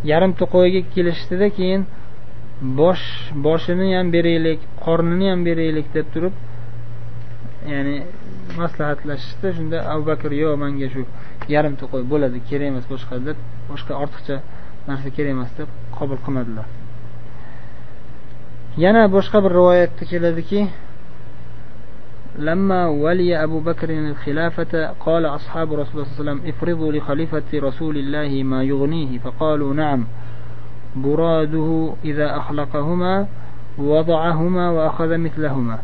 Yarimta 0.09 0.45
qo'yga 0.53 0.81
kelishdida 0.93 1.47
keyin 1.57 1.81
bosh 2.79 3.05
boshini 3.45 3.87
ham 3.97 4.07
beraylik 4.15 4.59
qornini 4.85 5.27
ham 5.31 5.41
beraylik 5.47 5.87
deb 5.95 6.07
turib 6.13 6.33
ya'ni 7.73 7.95
maslahatlashishdi. 8.61 9.47
Shunda 9.57 9.77
abu 9.93 10.03
bakr 10.11 10.31
yo'q 10.43 10.53
manga 10.63 10.87
shu 10.93 11.01
yarimta 11.55 11.85
qo'y 11.91 12.03
bo'ladi 12.11 12.37
kerak 12.49 12.67
emas 12.73 12.85
boshqa 12.93 13.15
deb 13.27 13.37
boshqa 13.71 13.93
ortiqcha 14.03 14.35
narsa 14.89 15.09
kerak 15.15 15.31
emas 15.37 15.51
deb 15.59 15.69
qabul 15.97 16.19
qilmadilar. 16.25 16.65
Yana 18.83 19.01
boshqa 19.15 19.37
bir 19.45 19.51
rivoyatda 19.59 20.03
keladiki 20.11 20.59
لما 22.39 22.87
ولي 22.87 23.43
أبو 23.43 23.59
بكر 23.59 23.89
الخلافة 23.89 24.87
قال 24.99 25.25
أصحاب 25.25 25.73
رسول 25.73 25.93
الله 25.93 26.03
صلى 26.03 26.19
الله 26.19 26.31
عليه 26.31 26.41
وسلم 26.41 26.49
افرضوا 26.49 26.91
لخليفة 26.91 27.43
رسول 27.53 27.97
الله 27.97 28.43
ما 28.43 28.63
يغنيه. 28.63 29.19
فقالوا 29.19 29.73
نعم. 29.73 30.05
براده 30.95 31.93
إذا 32.05 32.37
أخلقهما 32.37 33.27
وضعهما 33.77 34.69
وأخذ 34.69 35.17
مثلهما 35.17 35.79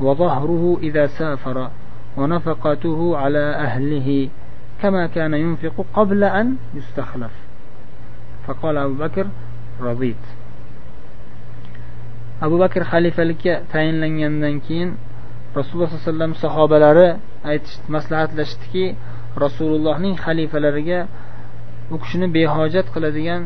وظهره 0.00 0.78
إذا 0.82 1.06
سافر 1.06 1.70
ونفقته 2.16 3.16
على 3.16 3.54
أهله 3.54 4.28
كما 4.82 5.06
كان 5.06 5.34
ينفق 5.34 5.86
قبل 5.94 6.24
أن 6.24 6.56
يستخلف. 6.74 7.32
فقال 8.46 8.76
أبو 8.76 8.94
بكر 8.94 9.26
رضيت. 9.80 10.24
abu 12.38 12.54
bakr 12.58 12.86
xalifalikka 12.86 13.66
tayinlangandan 13.72 14.62
keyin 14.62 14.94
rasululloh 15.56 15.88
sollallohu 15.88 16.04
alayhi 16.04 16.12
vasallam 16.12 16.34
sahobalari 16.44 17.08
aytish 17.50 17.76
maslahatlashdiki 17.96 18.84
rasulullohning 19.44 20.14
xalifalariga 20.24 21.00
u 21.94 21.96
kishini 22.02 22.26
behojat 22.36 22.86
qiladigan 22.94 23.42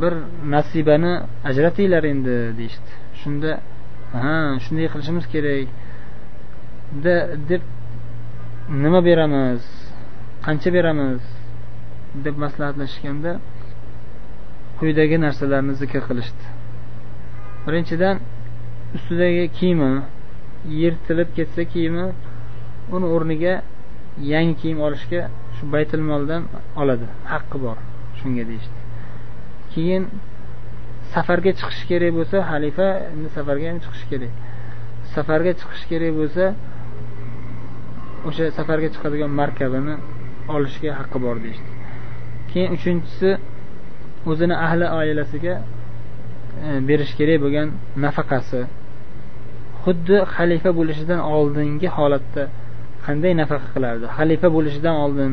bir 0.00 0.12
nasibani 0.54 1.12
ajratinglar 1.48 2.04
endi 2.12 2.36
deyishdi. 2.58 2.92
Shunda 3.20 3.50
ha 4.12 4.34
shunday 4.64 4.86
qilishimiz 4.92 5.24
kerak 5.32 5.68
deb 7.50 7.62
nima 8.82 9.00
beramiz? 9.08 9.62
Qancha 10.46 10.70
beramiz? 10.76 11.22
deb 12.24 12.36
maslahatlashganda 12.44 13.32
quyidagi 14.78 15.16
narsalarni 15.24 15.74
zikr 15.82 16.02
qilishdi. 16.08 16.44
Birinchidan 17.66 18.16
ustidagi 18.96 19.44
kiyimi 19.58 19.92
yirtilib 20.80 21.28
ketsa 21.36 21.62
kiyimi 21.72 22.06
uni 22.94 23.06
o'rniga 23.14 23.54
yangi 24.32 24.54
kiyim 24.60 24.80
olishga 24.86 25.20
shu 25.56 25.64
baytul 25.74 26.02
moldan 26.10 26.42
oladi. 26.82 27.06
Haqqi 27.32 27.58
bor 27.64 27.76
shunga 28.18 28.44
deyishdi. 28.50 28.78
Keyin 29.72 30.04
safarga 31.14 31.52
chiqish 31.60 31.82
kerak 31.90 32.12
bo'lsa 32.18 32.36
xalifa 32.50 32.86
endi 33.14 33.28
safarga 33.36 33.66
ham 33.70 33.78
chiqishi 33.84 34.06
kerak. 34.12 34.32
Safarga 35.14 35.52
chiqish 35.60 35.84
kerak 35.90 36.12
bo'lsa 36.20 36.44
o'sha 38.28 38.44
safarga 38.58 38.88
chiqadigan 38.94 39.30
markabini 39.40 39.94
olishga 40.56 40.90
haqqi 41.00 41.18
bor 41.24 41.36
deyishdi. 41.44 41.70
Keyin 42.50 42.70
uchinchisi 42.76 43.30
o'zini 44.30 44.56
ahli 44.66 44.86
oilasiga 44.98 45.54
e, 46.66 46.68
berish 46.88 47.12
kerak 47.18 47.38
bo'lgan 47.44 47.68
nafaqasi. 48.04 48.60
Xuddi 49.86 50.16
xalifa 50.36 50.70
bo'lishidan 50.78 51.20
oldingi 51.36 51.88
holatda 51.96 52.44
qanday 53.06 53.32
nafaqa 53.40 53.68
qilardi? 53.74 54.06
Xalifa 54.18 54.48
bo'lishidan 54.56 54.96
oldin 55.04 55.32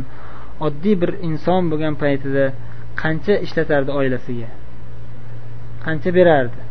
oddiy 0.67 0.95
bir 1.01 1.11
inson 1.27 1.61
bo'lgan 1.71 1.95
paytida 2.03 2.45
qancha 3.01 3.33
ishlatardi 3.45 3.91
oilasiga? 3.99 4.49
Qancha 5.85 6.09
berardi? 6.17 6.61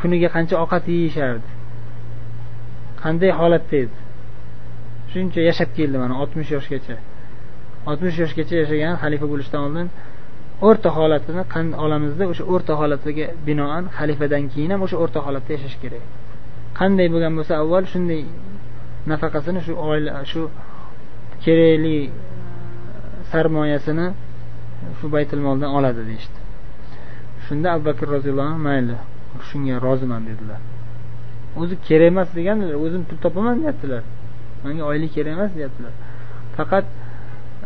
Kuniga 0.00 0.28
qancha 0.36 0.54
ovqat 0.62 0.84
yeyishardi? 0.94 1.50
Qanday 3.02 3.30
holatda 3.40 3.76
edi? 3.84 3.96
Shuncha 5.12 5.40
yashab 5.48 5.70
keldi 5.78 5.96
mana 6.02 6.14
oltmish 6.22 6.50
yoshgacha. 6.56 6.96
Oltmish 7.90 8.16
yoshgacha 8.22 8.54
yashagan 8.62 8.94
xalifa 9.02 9.26
bo'lishdan 9.32 9.60
oldin 9.66 9.88
o'rta 10.68 10.88
holatini 10.96 11.42
olamizda 11.84 12.24
o'sha 12.32 12.44
o'rta 12.52 12.72
holatiga 12.80 13.26
binoan 13.46 13.84
xalifadan 13.98 14.44
keyin 14.52 14.70
ham 14.74 14.80
o'sha 14.86 14.96
o'rta 15.04 15.18
holatda 15.26 15.50
yashash 15.56 15.76
kerak. 15.82 16.04
Qanday 16.78 17.08
bo'lgan 17.14 17.32
bo'lsa 17.38 17.52
avval 17.62 17.84
shunday 17.92 18.22
nafaqasini 19.10 19.60
shu 19.66 19.72
oila 19.90 20.12
shu 20.32 20.42
kerakli 21.44 21.96
e, 22.04 22.10
sarmoyasini 23.30 24.06
shu 24.98 25.06
baytul 25.14 25.42
moldan 25.46 25.70
oladi 25.78 26.02
deyishdi. 26.10 26.38
Shunda 27.46 27.66
abu 27.74 27.82
bakr 27.90 28.06
roziyallohu 28.16 28.48
anhu 28.52 28.62
mayli 28.68 28.96
shunga 29.48 29.76
roziman 29.86 30.22
dedilar. 30.28 30.60
O'zi 31.60 31.74
kerak 31.88 32.08
emas 32.12 32.28
degandilar 32.38 32.76
o'zim 32.84 33.02
pul 33.08 33.18
topaman 33.24 33.54
deyaptilar. 33.62 34.02
Manga 34.64 34.82
oylik 34.90 35.10
kerak 35.16 35.32
emas 35.36 35.50
deyaptilar. 35.58 35.92
Faqat 36.56 36.86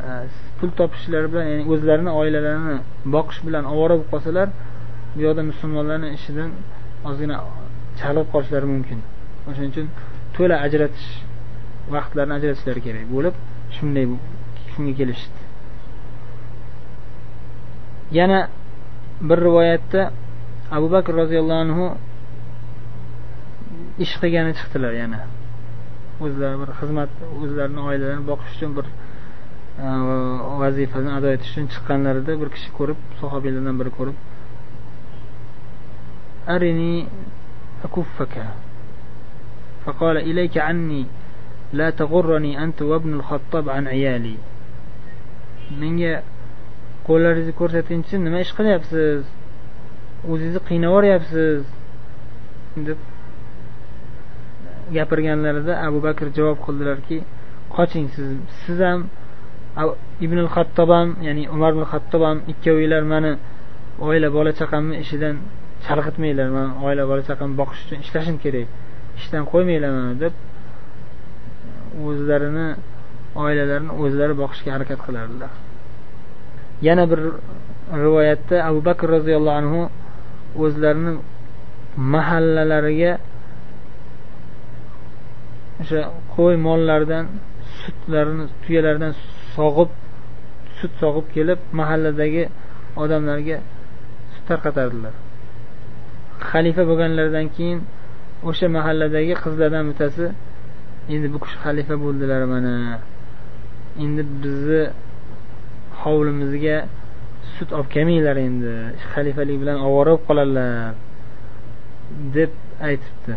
e, 0.07 0.11
pul 0.59 0.71
topishlari 0.81 1.27
bilan 1.33 1.47
ya'ni 1.53 1.65
o'zlarini 1.73 2.13
oilalarini 2.21 2.77
boqish 3.15 3.41
bilan 3.47 3.65
ovora 3.73 3.95
bo'lib 3.99 4.11
qolsalar 4.15 4.49
bu 5.15 5.21
yoqda 5.27 5.43
musulmonlarni 5.51 6.09
ishidan 6.19 6.51
ozgina 7.09 7.37
chalg'ib 8.01 8.29
qolishlari 8.35 8.67
mumkin. 8.75 8.99
O'shaning 9.49 9.73
uchun 9.75 9.87
to'la 10.37 10.57
ajratish 10.67 11.09
vaqtlarini 11.95 12.35
ajratishlari 12.39 12.81
kerak 12.87 13.05
bo'lib 13.15 13.35
shunday 13.77 14.05
shunga 14.73 14.93
kelishdi. 15.01 15.41
Yana 18.19 18.39
bir 19.29 19.39
rivoyatda 19.47 20.03
abu 20.77 20.87
bakr 20.95 21.13
roziyallohu 21.23 21.61
anhu 21.67 21.87
ish 24.05 24.15
qilgani 24.23 24.53
chiqdilar 24.59 24.93
yana. 25.03 25.21
O'zlari 26.25 26.57
bir 26.63 26.71
xizmat 26.81 27.11
o'zlarini 27.43 27.81
oilalarini 27.89 28.25
boqish 28.31 28.53
uchun 28.57 28.71
bir 28.79 28.87
e, 29.85 29.89
vazifani 30.63 31.11
ado 31.19 31.29
etish 31.37 31.51
uchun 31.53 31.67
chiqqanlarida 31.73 32.33
bir 32.43 32.49
kishi 32.55 32.71
ko'rib 32.79 32.99
sahobiylardan 33.21 33.77
biri 33.81 33.91
ko'rib 33.99 34.17
arini 36.55 36.93
akuffaka 37.86 38.46
فقال 39.86 40.18
إليك 40.18 40.58
عني 40.58 41.06
لا 41.74 41.90
تغرني 41.90 42.64
أنت 42.64 42.82
وابن 42.82 43.14
الخطاب 43.14 43.70
عن 43.70 43.88
عيالي 43.88 44.36
menga 45.82 46.22
qo'llaringizni 47.08 47.54
ko'rsatingchi 47.60 48.18
nima 48.18 48.40
ish 48.46 48.54
qilyapsiz 48.58 49.22
o'zingizni 50.30 50.62
qiynab 50.68 50.90
yuboryapsiz 50.90 51.62
deb 52.88 53.00
gapirganlarida 54.96 55.74
abu 55.88 56.00
bakr 56.08 56.28
javob 56.38 56.58
qildilarki 56.66 57.18
qoching 57.76 58.08
siz 58.16 58.30
siz 58.62 58.80
ham 58.88 59.00
ibn 60.26 60.38
hattob 60.56 60.90
ham 60.98 61.10
ya'ni 61.28 61.44
umar 61.56 61.72
ibn 61.76 61.86
hattob 61.92 62.22
ham 62.28 62.38
ikkovinglar 62.52 63.04
mani 63.14 63.32
oila 64.08 64.28
bola 64.38 64.52
chaqamni 64.60 64.96
ishidan 65.04 65.36
chalg'itmanglar 65.87 66.49
man 66.57 66.69
oila 66.87 67.03
bola 67.11 67.23
chaqamni 67.29 67.57
boqish 67.61 67.81
uchun 67.85 67.99
ishlashim 68.05 68.37
kerak 68.45 68.69
ishdan 69.19 69.43
qo'ymanglar 69.53 69.91
mani 69.99 70.15
deb 70.25 70.35
o'zlarini 72.09 72.69
oilalarini 73.45 73.93
o'zlari 74.03 74.35
boqishga 74.43 74.71
harakat 74.77 75.01
qilardilar. 75.07 75.51
Yana 76.87 77.05
bir 77.11 77.21
rivoyatda 78.05 78.57
abu 78.69 78.81
bakr 78.89 79.07
roziyallohu 79.17 79.59
anhu 79.63 79.81
o'zlarini 80.65 81.13
mahallalariga 82.15 83.13
o'sha 85.83 86.01
qo'y 86.35 86.55
mollaridan 86.67 87.25
sutlarini 87.81 88.45
tuyalardan 88.63 89.13
sog'ib 89.57 89.91
sut 90.79 90.93
sog'ib 91.03 91.27
kelib 91.37 91.61
mahalladagi 91.81 92.45
odamlarga 93.03 93.59
sut 94.33 94.45
tarqatardilar. 94.51 95.15
Xalifa 96.49 96.83
bo'lganlaridan 96.91 97.47
keyin 97.57 97.79
o'sha 98.49 98.67
mahalladagi 98.77 99.35
qizlardan 99.45 99.85
bittasi 99.91 100.27
endi 101.15 101.27
bu 101.33 101.39
kishi 101.45 101.57
xalifa 101.65 101.95
bo'ldilar 102.05 102.43
mana. 102.55 102.75
Endi 104.05 104.23
bizni 104.43 104.83
hovlimizga 106.03 106.77
sut 107.55 107.71
olib 107.77 107.89
kelmanglar 107.95 108.37
endi. 108.49 108.75
Xalifalik 109.13 109.57
bilan 109.63 109.79
ovora 109.89 110.13
bo'lib 110.13 110.25
qoladilar 110.29 110.93
deb 112.37 112.53
aytibdi. 112.89 113.35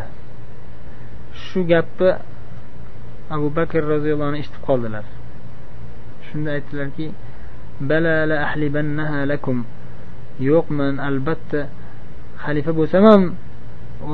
Shu 1.44 1.60
gapni 1.72 2.10
abu 3.36 3.48
bakr 3.58 3.82
roziyallohu 3.94 4.30
anhu 4.32 4.40
eshitib 4.44 4.64
qoldilar. 4.70 5.06
Shunda 6.28 6.50
aytdilarki 6.58 7.08
bala 7.90 8.16
la 8.30 8.38
ahlibannaha 8.48 9.20
lakum. 9.32 9.58
Yo'q 10.50 10.68
man 10.80 10.94
albatta. 11.10 11.62
xalifa 12.45 12.73
bo'lsam 12.79 13.05
ham 13.11 13.23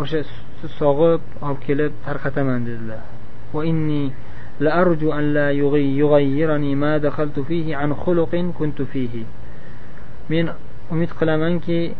o'sha 0.01 0.20
sutni 0.31 0.68
sog'ib 0.81 1.20
olib 1.47 1.59
kelib 1.66 1.92
tarqataman 2.07 2.61
dedilar 2.70 3.03
وإني 3.55 4.11
لأرجو 4.61 5.12
أن 5.12 5.35
لا 5.35 5.51
يغيرني 6.03 6.75
ما 6.75 6.99
دخلت 6.99 7.40
فيه 7.40 7.77
عن 7.77 7.94
خلق 7.94 8.53
كنت 8.59 8.83
فيه 8.83 9.25
men 10.31 10.49
umid 10.90 11.11
qilamanki 11.20 11.92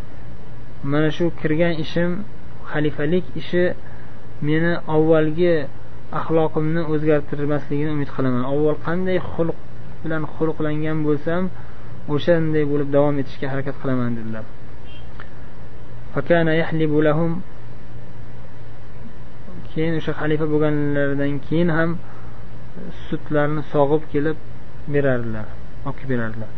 mana 0.83 1.11
shu 1.17 1.29
kirgan 1.41 1.75
ishim 1.85 2.11
xalifalik 2.73 3.25
ishi 3.41 3.65
meni 4.49 4.73
avvalgi 4.95 5.55
axloqimni 6.21 6.83
o'zgartirmasligini 6.93 7.91
umid 7.97 8.11
qilaman 8.17 8.43
avval 8.53 8.79
qanday 8.87 9.19
xulq 9.33 9.59
bilan 10.03 10.23
xulqlangan 10.37 10.99
bo'lsam 11.07 11.43
o'shanday 12.15 12.65
bo'lib 12.73 12.89
davom 12.97 13.15
etishga 13.23 13.47
harakat 13.53 13.77
qilaman 13.83 14.11
dedilar 14.19 14.45
Keyin 19.72 19.94
o'sha 20.00 20.14
xalifa 20.22 20.46
bo'lganlaridan 20.54 21.34
keyin 21.48 21.70
ham 21.78 21.92
sutlarni 23.08 23.62
sog'ib 23.74 24.04
kelib 24.14 24.38
berardilar 24.94 25.48
olib 25.86 25.98
kelib 26.00 26.10
berardilar 26.12 26.50